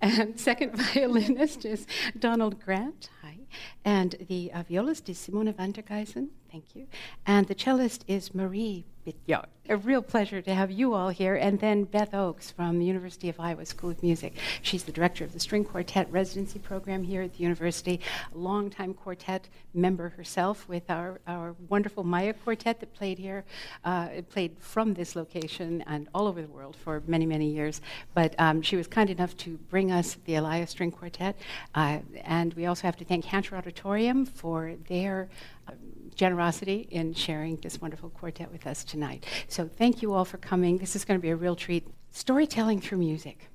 [0.00, 1.86] And second violinist is
[2.18, 3.10] Donald Grant.
[3.22, 3.36] Hi.
[3.84, 6.28] And the uh, violist is Simona van der Giessen.
[6.50, 6.86] Thank you.
[7.26, 11.34] And the cellist is Marie Bitlloch a real pleasure to have you all here.
[11.34, 14.34] And then Beth Oakes from the University of Iowa School of Music.
[14.62, 18.00] She's the director of the String Quartet Residency Program here at the university,
[18.34, 23.44] a longtime quartet member herself with our, our wonderful Maia Quartet that played here,
[23.84, 27.82] uh, played from this location and all over the world for many, many years.
[28.14, 31.36] But um, she was kind enough to bring us the Elias String Quartet.
[31.74, 35.28] Uh, and we also have to thank Hancher Auditorium for their
[35.68, 35.72] uh,
[36.18, 39.24] generosity in sharing this wonderful quartet with us tonight.
[39.46, 40.76] So thank you all for coming.
[40.76, 41.86] This is going to be a real treat.
[42.10, 43.48] Storytelling through music.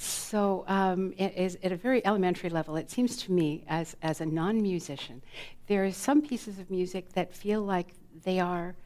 [0.00, 4.20] So, um, it is at a very elementary level, it seems to me, as, as
[4.20, 5.22] a non musician,
[5.66, 7.88] there are some pieces of music that feel like
[8.22, 8.76] they are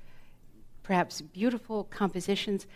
[0.82, 2.66] perhaps beautiful compositions,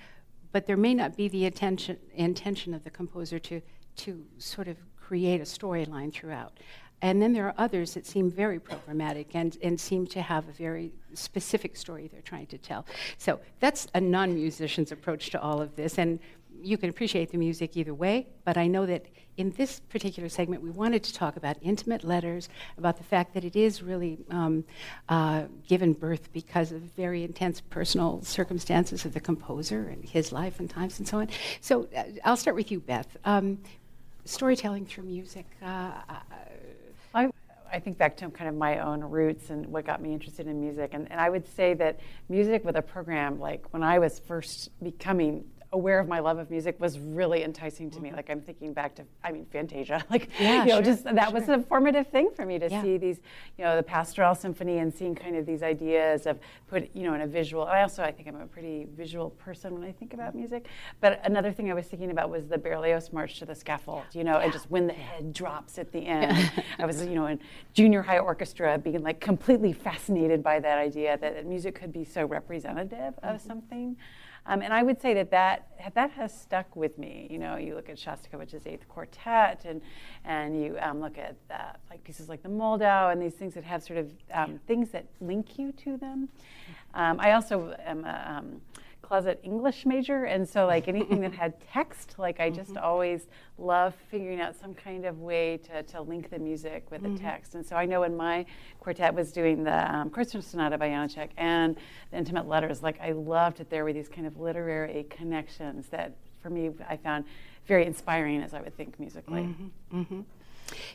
[0.53, 3.63] but there may not be the intention of the composer to,
[3.97, 6.59] to sort of create a storyline throughout.
[7.03, 10.53] And then there are others that seem very programmatic and, and seem to have a
[10.53, 12.87] very specific story they're trying to tell.
[13.19, 15.99] So that's a non musician's approach to all of this.
[15.99, 16.19] And
[16.63, 19.07] you can appreciate the music either way, but I know that
[19.37, 23.45] in this particular segment, we wanted to talk about intimate letters, about the fact that
[23.45, 24.65] it is really um,
[25.09, 30.59] uh, given birth because of very intense personal circumstances of the composer and his life
[30.59, 31.29] and times and so on.
[31.61, 33.17] So uh, I'll start with you, Beth.
[33.25, 33.59] Um,
[34.25, 35.47] storytelling through music.
[35.63, 35.93] Uh,
[37.17, 37.31] I,
[37.73, 40.61] I think back to kind of my own roots and what got me interested in
[40.61, 40.91] music.
[40.93, 41.99] And, and I would say that
[42.29, 46.51] music with a program, like when I was first becoming aware of my love of
[46.51, 48.09] music was really enticing to me.
[48.09, 48.17] Mm-hmm.
[48.17, 50.05] Like I'm thinking back to, I mean, Fantasia.
[50.11, 51.33] Like, yeah, you know, sure, just that sure.
[51.41, 52.81] was a formative thing for me to yeah.
[52.83, 53.21] see these,
[53.59, 56.39] you know, the pastoral symphony and seeing kind of these ideas of
[56.69, 57.65] put, you know, in a visual.
[57.65, 60.39] I also, I think I'm a pretty visual person when I think about Mm-hmm.
[60.39, 60.67] music.
[61.01, 64.05] But another thing I was thinking about was the Berlioz March to the Scaffold.
[64.13, 64.45] You know, Yeah.
[64.45, 66.51] and just when the head drops at the end.
[66.79, 67.41] I was, you know, in
[67.75, 72.25] junior high orchestra, being like completely fascinated by that idea that music could be so
[72.25, 73.47] representative of Mm-hmm.
[73.49, 73.97] something.
[74.47, 77.27] Um, and I would say that, that that has stuck with me.
[77.31, 79.81] You know, you look at Shostakovich's Eighth Quartet, and
[80.25, 83.65] and you um, look at uh, like pieces like the Moldau, and these things that
[83.65, 86.29] have sort of um, things that link you to them.
[86.95, 88.61] Um, I also am a um,
[89.07, 93.95] closet English major, and so like anything that had text, like I just always love
[94.11, 97.55] figuring out some kind of way to, to link the music with the text.
[97.55, 98.45] And so I know when my
[98.81, 101.77] quartet was doing the um, Kreutzer Sonata by Janáček and
[102.11, 106.17] the Intimate Letters, like I loved that there were these kind of literary connections that
[106.43, 107.25] for me I found
[107.67, 109.43] very inspiring as I would think musically.
[109.91, 110.21] hmm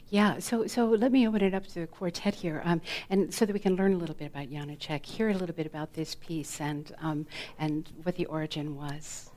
[0.10, 3.46] Yeah, so so let me open it up to the quartet here, um, and so
[3.46, 6.16] that we can learn a little bit about Janáček, hear a little bit about this
[6.16, 7.26] piece, and um,
[7.58, 9.32] and what the origin was.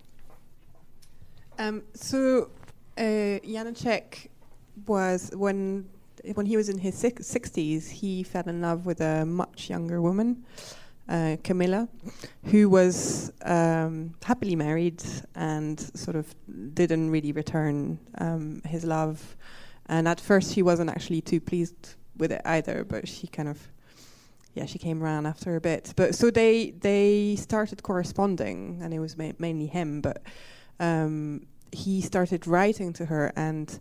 [1.59, 2.51] Um, so
[2.99, 4.29] uh, Janáček
[4.87, 5.89] was when
[6.35, 10.45] when he was in his sixties, he fell in love with a much younger woman,
[11.09, 11.89] uh, Camilla,
[12.47, 15.03] who was um, happily married
[15.37, 16.35] and sort of
[16.75, 19.37] didn't really return um, his love.
[19.87, 22.85] And at first, she wasn't actually too pleased with it either.
[22.85, 23.59] But she kind of,
[24.55, 25.93] yeah, she came around after a bit.
[25.97, 30.23] But so they they started corresponding, and it was ma- mainly him, but.
[30.81, 33.81] Um, he started writing to her, and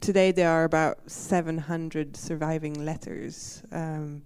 [0.00, 3.62] today there are about 700 surviving letters.
[3.72, 4.22] Um,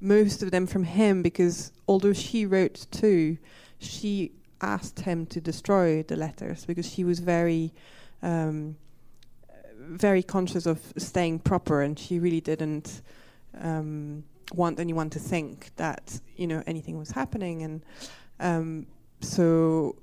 [0.00, 3.38] most of them from him, because although she wrote too,
[3.78, 7.72] she asked him to destroy the letters because she was very
[8.22, 8.76] um,
[9.80, 13.02] very conscious of staying proper, and she really didn't
[13.60, 17.82] um, want anyone to think that you know anything was happening, and
[18.40, 18.86] um,
[19.20, 19.96] so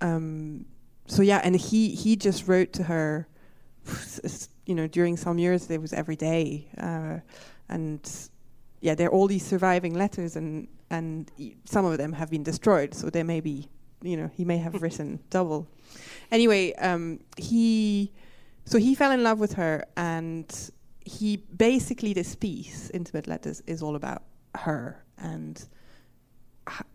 [0.00, 0.64] um,
[1.06, 3.26] so yeah, and he he just wrote to her,
[4.66, 7.18] you know, during some years it was every day, uh,
[7.68, 8.28] and
[8.80, 11.30] yeah, there are all these surviving letters, and and
[11.64, 13.68] some of them have been destroyed, so there may be,
[14.02, 15.66] you know, he may have written double.
[16.30, 18.12] Anyway, um, he
[18.68, 23.82] so he fell in love with her, and he basically this piece, intimate letters, is
[23.82, 25.66] all about her and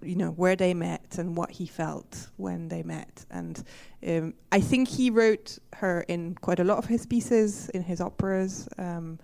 [0.03, 3.25] you know where they met and what he felt when they met.
[3.31, 3.63] And
[4.07, 7.99] um, i think he wrote her in quite a lot of his pieces in his
[7.99, 9.17] operas um,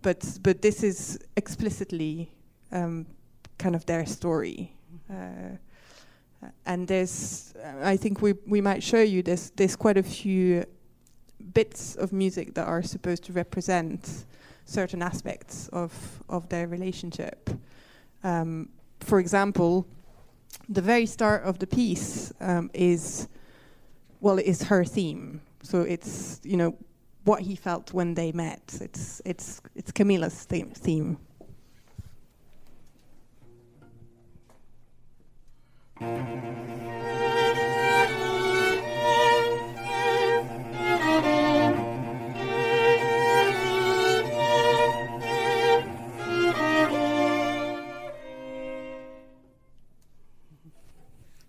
[0.00, 2.32] but but this is explicitly
[2.72, 3.06] um,
[3.58, 4.72] kind of their story.
[5.10, 5.56] Uh,
[6.66, 10.64] and there's i think we we might show you there's there's quite a few
[11.54, 14.24] bits of music that are supposed to represent
[14.64, 17.50] certain aspects of of their relationship
[18.24, 18.68] um,
[19.00, 19.86] for example,
[20.68, 23.28] the very start of the piece um, is,
[24.20, 25.40] well, it is her theme.
[25.62, 26.76] So it's you know
[27.24, 28.78] what he felt when they met.
[28.80, 30.70] It's it's it's Camilla's theme.
[30.74, 31.18] theme.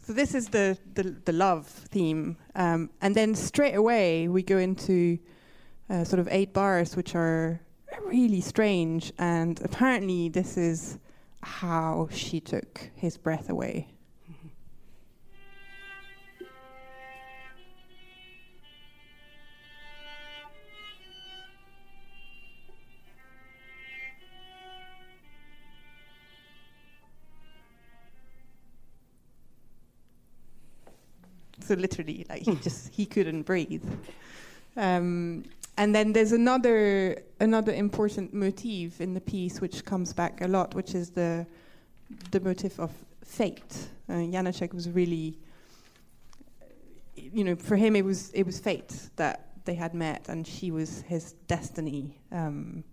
[0.06, 2.38] So this is the, the, the love theme.
[2.56, 5.18] Um, and then straight away we go into
[5.90, 7.62] uh, sort of eight bars, which are
[8.06, 9.14] really strange.
[9.18, 11.00] And apparently this is
[11.42, 13.93] how she took his breath away.
[31.74, 33.84] So literally, like he just he couldn't breathe.
[34.78, 35.44] Um,
[35.76, 40.76] and then there's another another important motif in the piece which comes back a lot,
[40.76, 41.48] which is the
[42.30, 42.92] the motif of
[43.26, 43.90] fate.
[44.08, 45.40] Uh, Janáček was really,
[47.16, 50.70] you know, for him it was it was fate that they had met, and she
[50.70, 52.84] was his destiny, um,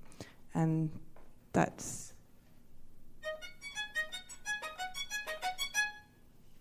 [0.54, 0.90] and
[1.52, 2.09] that's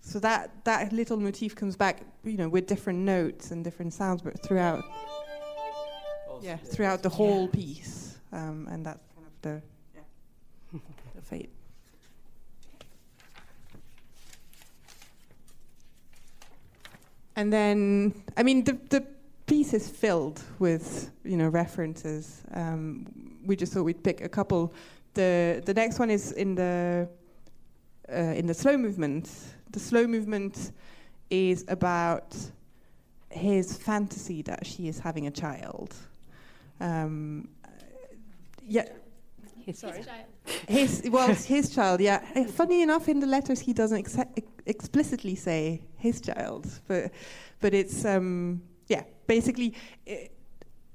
[0.09, 4.23] so that that little motif comes back, you know, with different notes and different sounds,
[4.23, 4.83] but throughout,
[6.41, 7.51] yeah, throughout the whole yeah.
[7.51, 9.61] piece, um, and that's kind of the
[9.93, 10.79] yeah,
[11.15, 11.51] the fate.
[17.35, 19.05] And then, I mean, the the
[19.45, 22.41] piece is filled with you know references.
[22.55, 23.05] Um,
[23.45, 24.73] we just thought we'd pick a couple.
[25.13, 27.07] The the next one is in the
[28.11, 29.29] uh, in the slow movement
[29.71, 30.71] the slow movement
[31.29, 32.35] is about
[33.29, 35.93] his fantasy that she is having a child.
[36.79, 37.49] Um,
[38.65, 38.85] yeah.
[39.65, 40.03] His, Sorry.
[40.67, 42.01] His well, his child.
[42.01, 42.25] Yeah.
[42.35, 44.17] Uh, funny enough, in the letters he doesn't ex-
[44.65, 47.11] explicitly say his child, but
[47.59, 49.03] but it's um, yeah.
[49.27, 49.75] Basically,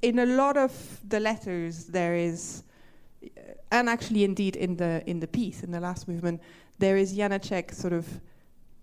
[0.02, 0.72] in a lot of
[1.08, 2.64] the letters there is,
[3.22, 6.40] uh, and actually indeed in the in the piece in the last movement
[6.78, 8.06] there is Janáček sort of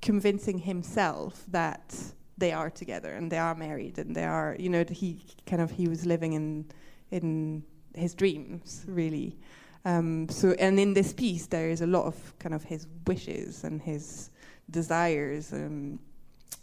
[0.01, 1.95] convincing himself that
[2.37, 5.71] they are together and they are married and they are you know he kind of
[5.71, 6.65] he was living in
[7.11, 9.37] in his dreams really.
[9.83, 13.63] Um, so and in this piece there is a lot of kind of his wishes
[13.63, 14.29] and his
[14.69, 15.99] desires um,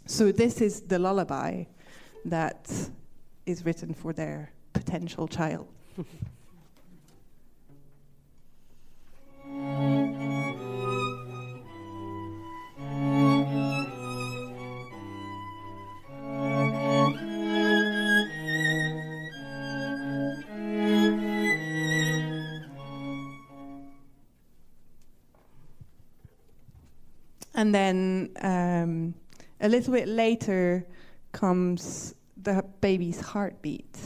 [0.05, 1.65] so this is the lullaby
[2.23, 2.71] that
[3.45, 5.67] is written for their potential child
[27.59, 29.13] And then um,
[29.59, 30.87] a little bit later
[31.33, 33.97] comes the baby's heartbeat.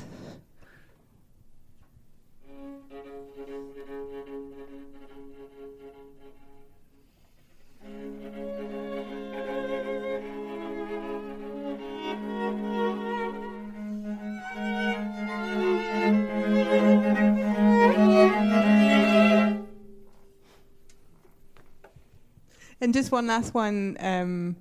[22.94, 23.98] And just one last one.
[24.00, 24.56] Um,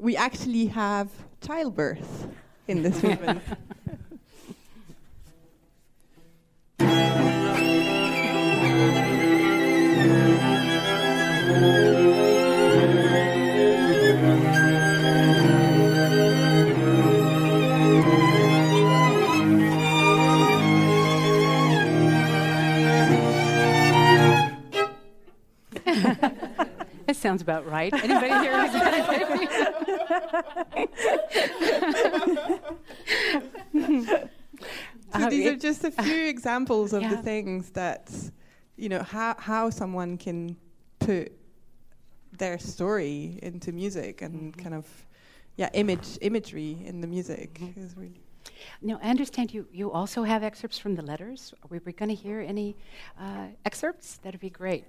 [0.00, 1.08] we actually have
[1.46, 2.26] childbirth
[2.66, 3.40] in this movement.
[27.22, 27.92] Sounds about right.
[27.94, 29.72] Anybody here?
[35.14, 38.10] So these are just a few examples of the things that,
[38.76, 40.56] you know, how how someone can
[40.98, 41.32] put
[42.38, 44.62] their story into music and Mm-hmm.
[44.62, 44.86] kind of,
[45.56, 47.76] yeah, image imagery in the music Mhm.
[47.84, 48.20] is really.
[48.80, 51.52] Now, I understand you, you also have excerpts from the letters.
[51.62, 52.76] Are we, we going to hear any
[53.20, 54.18] uh, excerpts?
[54.22, 54.84] That'd be great.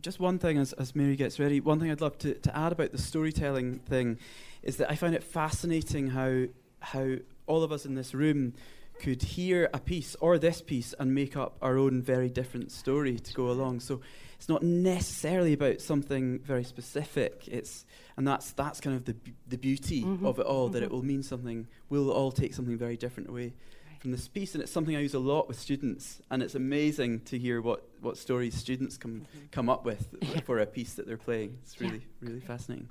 [0.00, 2.72] Just one thing as, as Mary gets ready, one thing I'd love to, to add
[2.72, 4.18] about the storytelling thing
[4.62, 6.44] is that I find it fascinating how,
[6.80, 8.54] how all of us in this room
[9.00, 13.18] could hear a piece or this piece and make up our own very different story
[13.18, 13.80] to go along.
[13.80, 14.00] So
[14.36, 17.48] it's not necessarily about something very specific.
[17.48, 17.84] It's
[18.16, 20.90] and that's that's kind of the b- the beauty Mhm, of it all that it
[20.90, 21.66] will mean something.
[21.88, 23.54] We'll all take something very different away
[24.00, 26.22] from this piece, and it's something I use a lot with students.
[26.30, 29.46] And it's amazing to hear what what stories students come mm-hmm.
[29.52, 30.40] come up with Yeah.
[30.40, 31.58] for a piece that they're playing.
[31.62, 31.88] It's Yeah.
[31.88, 32.88] really really fascinating.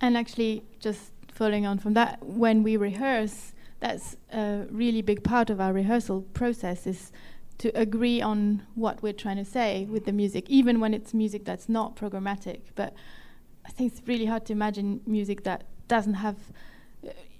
[0.00, 5.50] And actually, just following on from that, when we rehearse, that's a really big part
[5.50, 7.12] of our rehearsal process is
[7.58, 11.44] to agree on what we're trying to say with the music, even when it's music
[11.44, 12.60] that's not programmatic.
[12.74, 12.94] But
[13.66, 16.36] I think it's really hard to imagine music that doesn't have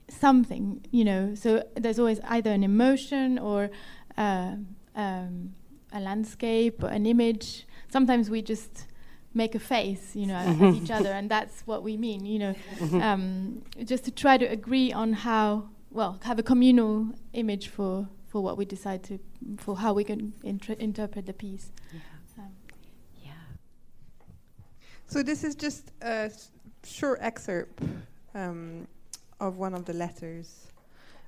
[0.08, 1.34] something, you know.
[1.34, 3.70] So there's always either an emotion or
[4.16, 4.56] uh,
[4.94, 5.54] um,
[5.92, 7.66] a landscape or an image.
[7.90, 8.86] Sometimes we just
[9.34, 12.54] make a face, you know, at each other, and that's what we mean, you know.
[13.02, 18.42] Um, just to try to agree on how, well, have a communal image for for
[18.42, 19.18] what we decide to,
[19.56, 21.70] for how we can inter- interpret the piece.
[21.92, 22.00] Yeah.
[22.38, 22.50] Um,
[23.24, 23.30] Yeah.
[25.06, 26.50] So this is just a s-
[26.84, 27.82] short excerpt
[28.34, 28.86] um,
[29.40, 30.68] of one of the letters,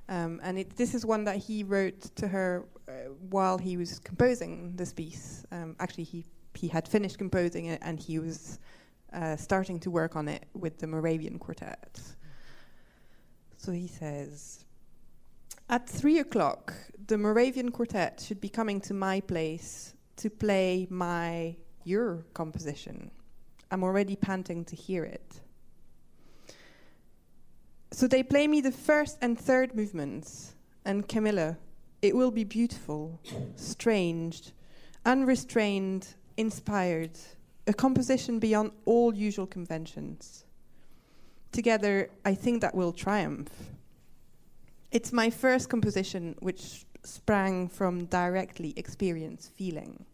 [0.09, 2.91] um, and it, this is one that he wrote to her uh,
[3.29, 5.45] while he was composing this piece.
[5.51, 8.59] Um, actually, he he had finished composing it, and he was
[9.13, 12.01] uh, starting to work on it with the Moravian Quartet.
[13.57, 14.65] So he says.
[15.71, 16.73] At three o'clock,
[17.05, 23.11] the Moravian Quartet should be coming to my place to play my your composition.
[23.69, 25.41] I'm already panting to hear it.
[27.91, 30.53] So they play me the first and third movements,
[30.85, 31.57] and Camilla,
[32.01, 33.19] it will be beautiful,
[33.55, 34.51] strange,
[35.05, 37.11] unrestrained, inspired,
[37.67, 40.45] a composition beyond all usual conventions.
[41.51, 43.49] Together, I think that will triumph.
[44.91, 50.05] It's my first composition which sprang from directly experienced feeling.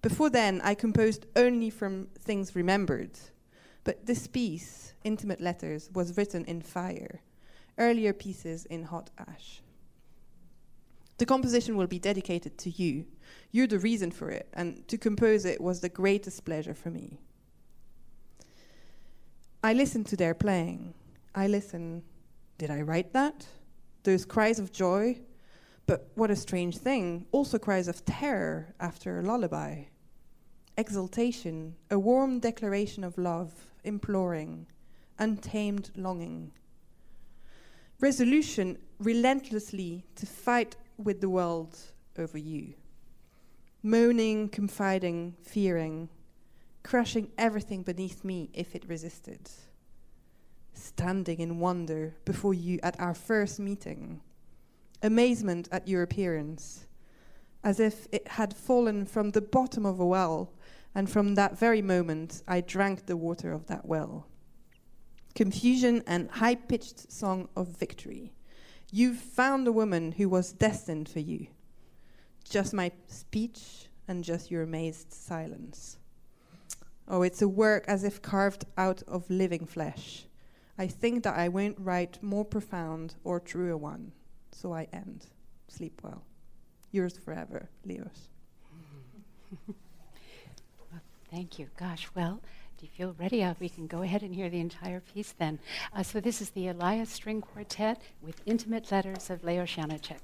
[0.00, 3.18] Before then, I composed only from things remembered.
[3.84, 7.20] But this piece, Intimate Letters, was written in fire,
[7.78, 9.60] earlier pieces in hot ash.
[11.18, 13.04] The composition will be dedicated to you.
[13.52, 17.20] You're the reason for it, and to compose it was the greatest pleasure for me.
[19.62, 20.94] I listen to their playing.
[21.34, 22.02] I listen.
[22.58, 23.46] Did I write that?
[24.02, 25.20] Those cries of joy?
[25.86, 29.84] But what a strange thing, also cries of terror after a lullaby
[30.76, 33.52] exultation, a warm declaration of love,
[33.84, 34.66] imploring,
[35.18, 36.50] untamed longing.
[38.00, 41.76] Resolution relentlessly to fight with the world
[42.18, 42.74] over you.
[43.82, 46.08] Moaning, confiding, fearing,
[46.82, 49.50] crushing everything beneath me if it resisted.
[50.74, 54.20] Standing in wonder before you at our first meeting.
[55.02, 56.86] Amazement at your appearance,
[57.62, 60.50] as if it had fallen from the bottom of a well
[60.94, 64.26] and from that very moment, I drank the water of that well.
[65.34, 68.32] Confusion and high pitched song of victory.
[68.92, 71.48] You've found a woman who was destined for you.
[72.48, 75.98] Just my speech and just your amazed silence.
[77.08, 80.26] Oh, it's a work as if carved out of living flesh.
[80.78, 84.12] I think that I won't write more profound or truer one,
[84.52, 85.26] so I end.
[85.68, 86.22] Sleep well.
[86.92, 88.28] Yours forever, Leos.
[91.34, 91.66] Thank you.
[91.76, 92.40] Gosh, well,
[92.78, 93.42] do you feel ready?
[93.42, 95.58] Uh, we can go ahead and hear the entire piece then.
[95.92, 100.20] Uh, so this is the Elias String Quartet with intimate letters of Leos Janáček.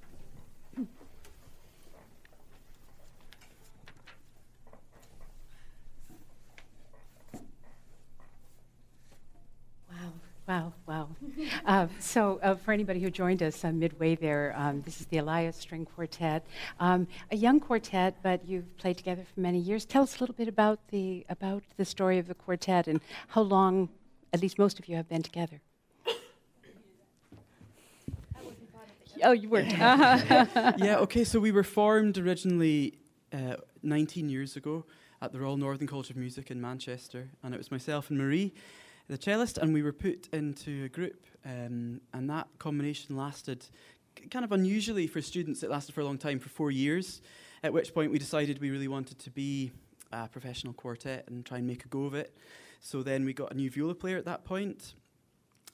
[10.51, 11.09] Wow, Wow, wow.
[11.65, 15.19] uh, so, uh, for anybody who joined us uh, midway there, um, this is the
[15.19, 16.45] Elias String Quartet,
[16.81, 19.85] um, a young quartet, but you've played together for many years.
[19.85, 23.43] Tell us a little bit about the about the story of the quartet and how
[23.43, 23.91] long,
[24.33, 25.61] at least most of you, have been together.
[29.23, 29.71] Oh, you weren't.
[29.79, 32.95] yeah, okay, so we were formed originally
[33.33, 34.85] uh, 19 years ago
[35.23, 38.53] at the Royal Northern College of Music in Manchester, and it was myself and Marie
[39.11, 43.67] the cellist, and we were put into a group, um, and that combination lasted
[44.31, 45.63] kind of unusually for students.
[45.63, 47.21] It lasted for a long time, for four years.
[47.63, 49.73] At which point we decided we really wanted to be
[50.13, 52.37] a professional quartet and try and make a go of it.
[52.81, 54.95] So then we got a new viola player at that point,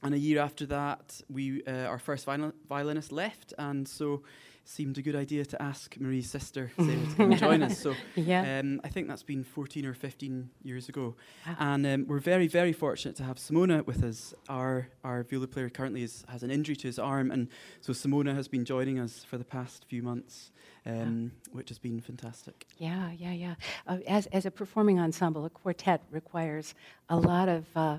[0.02, 4.22] and a year after that, we uh, our first viol- violinist left, and so
[4.68, 7.78] seemed a good idea to ask Marie's sister Sarah to come and join us.
[7.78, 8.58] So yeah.
[8.60, 11.14] um, I think that's been 14 or 15 years ago.
[11.46, 11.56] Wow.
[11.58, 14.34] And um, we're very, very fortunate to have Simona with us.
[14.48, 17.48] Our, our viola player currently is, has an injury to his arm, and
[17.80, 20.50] so Simona has been joining us for the past few months.
[20.88, 22.64] Um, which has been fantastic.
[22.78, 23.54] Yeah, yeah, yeah.
[23.88, 26.76] Uh, as, as a performing ensemble, a quartet requires
[27.08, 27.98] a lot of uh,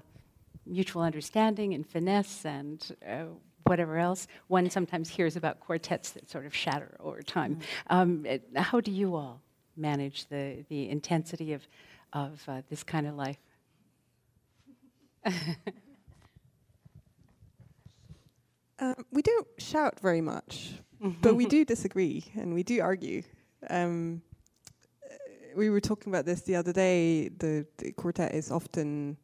[0.66, 3.26] mutual understanding and finesse and uh,
[3.68, 4.28] whatever else.
[4.48, 7.56] One sometimes hears about quartets that sort of shatter over time.
[7.56, 7.96] Mm-hmm.
[7.96, 9.42] Um, it, how do you all
[9.76, 11.68] manage the, the intensity of,
[12.14, 13.38] of uh, this kind of life?
[15.26, 15.32] uh,
[19.12, 20.74] we don't shout very much,
[21.22, 23.24] but we do disagree and we do argue.
[23.70, 24.22] Um,
[25.56, 27.30] we were talking about this the other day.
[27.30, 29.18] The, the quartet is often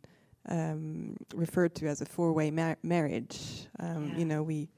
[0.50, 3.68] um, referred to as a four-way mar- marriage.
[3.80, 4.18] Um, yeah.
[4.18, 4.70] You know, we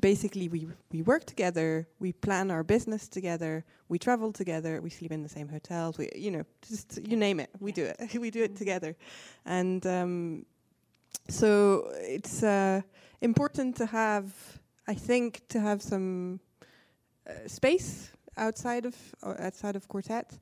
[0.00, 5.12] basically we we work together, we plan our business together, we travel together, we sleep
[5.12, 5.98] in the same hotels.
[5.98, 8.14] We, you know, just you name it, we do it.
[8.20, 8.96] we do it together,
[9.44, 10.46] and um,
[11.28, 12.80] so it's uh,
[13.20, 14.32] important to have,
[14.88, 16.40] I think, to have some
[17.26, 20.38] uh, space outside of uh, outside of quartet.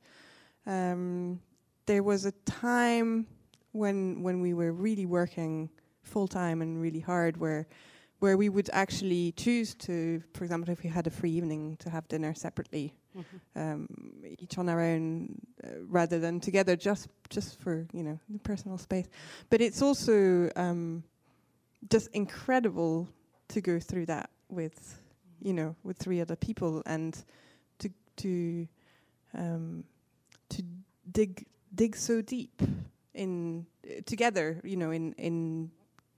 [0.67, 1.41] Um,
[1.87, 3.27] there was a time
[3.73, 5.71] when when we were really working
[6.03, 7.67] full time and really hard, where
[8.21, 11.89] where we would actually choose to, for example, if we had a free evening, to
[11.89, 13.61] have dinner separately, mm-hmm.
[13.61, 13.89] um,
[14.39, 18.79] each on our own, uh, rather than together, just just for you know the personal
[18.79, 19.09] space.
[19.49, 21.03] But it's also um,
[21.89, 23.09] just incredible
[23.49, 25.01] to go through that with
[25.43, 27.25] you know with three other people and
[27.79, 28.69] to to
[29.35, 29.85] um,
[30.51, 30.63] to
[31.11, 32.63] dig dig so deep
[33.15, 35.71] in uh, together, you know, in in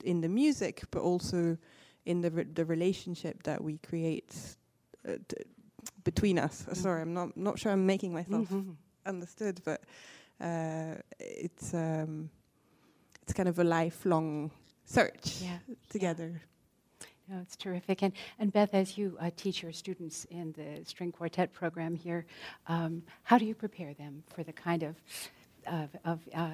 [0.05, 1.57] in the music, but also
[2.05, 4.35] in the re the relationship that we create
[5.09, 5.17] uh,
[6.05, 6.65] between us.
[6.69, 6.77] Mm.
[6.77, 8.77] Sorry, I'm not not sure I'm making myself mm -hmm.
[9.13, 9.81] understood, but
[10.41, 12.31] uh, it's um,
[13.23, 14.51] it's kind of a lifelong
[14.85, 15.59] search yeah.
[15.89, 16.29] together.
[16.29, 16.49] Yeah.
[17.29, 18.03] No, it's terrific.
[18.03, 22.27] And, and Beth, as you uh, teach your students in the string quartet program here,
[22.67, 24.97] um, how do you prepare them for the kind of
[25.67, 26.51] of, of uh,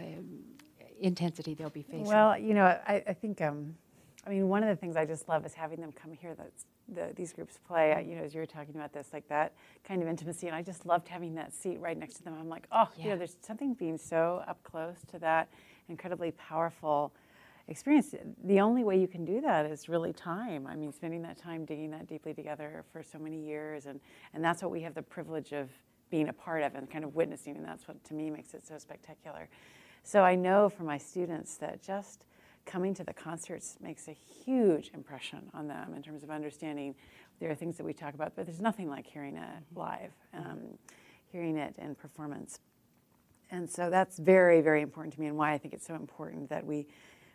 [1.01, 2.05] intensity they'll be facing?
[2.05, 3.75] Well, you know, I, I think, um,
[4.27, 6.35] I mean, one of the things I just love is having them come here.
[6.35, 6.51] That
[6.89, 8.05] the, these groups play.
[8.09, 9.53] You know, as you were talking about this, like that
[9.85, 12.35] kind of intimacy, and I just loved having that seat right next to them.
[12.39, 13.05] I'm like, oh, yeah.
[13.05, 15.49] you know, there's something being so up close to that
[15.89, 17.13] incredibly powerful
[17.69, 18.15] experience.
[18.45, 20.67] The only way you can do that is really time.
[20.67, 24.01] I mean, spending that time digging that deeply together for so many years, and
[24.35, 25.69] and that's what we have the privilege of
[26.11, 28.67] being a part of and kind of witnessing, and that's what to me makes it
[28.67, 29.49] so spectacular.
[30.03, 32.25] So I know for my students that just
[32.65, 34.13] coming to the concerts makes a
[34.45, 36.95] huge impression on them in terms of understanding.
[37.41, 39.79] There are things that we talk about, but there's nothing like hearing it mm-hmm.
[39.79, 40.61] live, um,
[41.33, 42.61] hearing it in performance.
[43.51, 46.51] And so that's very, very important to me, and why I think it's so important
[46.51, 46.87] that we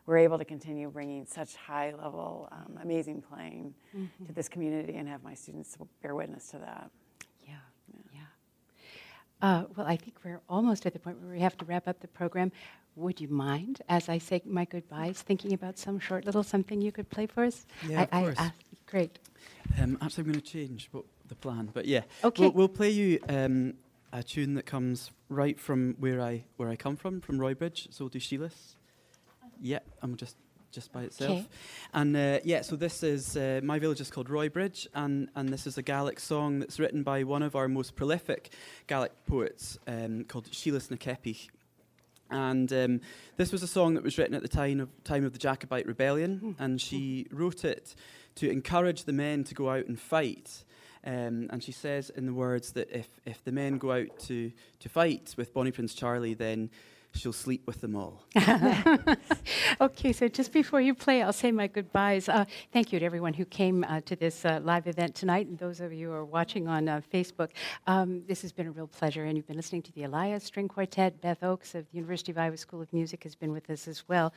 [0.05, 4.25] we're able to continue bringing such high level, um, amazing playing mm-hmm.
[4.25, 6.91] to this community and have my students bear witness to that.
[9.43, 11.99] Uh, well, I think we're almost at the point where we have to wrap up
[11.99, 12.49] the program.
[12.95, 16.93] Would you mind, as I say my goodbyes, thinking about some short little something you
[16.93, 17.65] could play for us?
[17.85, 18.39] Yeah, I, of course.
[18.39, 18.51] I,
[18.87, 19.19] great.
[19.81, 22.03] Um, actually, I'm going to change what, the plan, but yeah.
[22.23, 22.43] Okay.
[22.43, 23.73] We'll, we'll play you um,
[24.13, 27.93] a tune that comes right from where I where I come from, from Roybridge.
[27.93, 28.75] So we'll do Sheilas.
[29.59, 30.37] Yeah, I'm just
[30.73, 31.31] just by itself.
[31.31, 31.47] Okay.
[31.93, 35.65] And uh, yeah, so this is uh, my village is called Roybridge, and and this
[35.67, 38.51] is a Gaelic song that's written by one of our most prolific
[38.87, 40.97] Gaelic poets um, called Sílas na.
[42.29, 43.01] And um,
[43.37, 45.85] this was a song that was written at the time of, time of the Jacobite
[45.85, 46.55] rebellion, mm.
[46.57, 47.95] and she wrote it
[48.35, 50.63] to encourage the men to go out and fight.
[51.05, 54.51] Um, and she says in the words that if, if the men go out to,
[54.79, 56.69] to fight with Bonnie Prince Charlie, then
[57.13, 58.23] she'll sleep with them all.
[59.81, 62.27] okay, so just before you play, I'll say my goodbyes.
[62.27, 65.57] Uh, thank you to everyone who came uh, to this uh, live event tonight, and
[65.57, 67.49] those of you who are watching on uh, Facebook.
[67.87, 70.67] Um, this has been a real pleasure, and you've been listening to the Elias String
[70.67, 71.21] Quartet.
[71.21, 74.07] Beth Oakes of the University of Iowa School of Music has been with us as
[74.07, 74.33] well.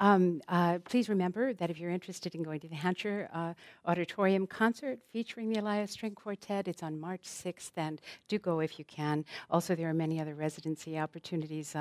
[0.00, 3.54] Um, uh, please remember that if you're interested in going to the Hancher uh,
[3.86, 8.78] Auditorium concert featuring the Elias String Quartet, it's on March 6th, and do go if
[8.78, 9.24] you can.
[9.50, 11.74] Also, there are many other residency opportunities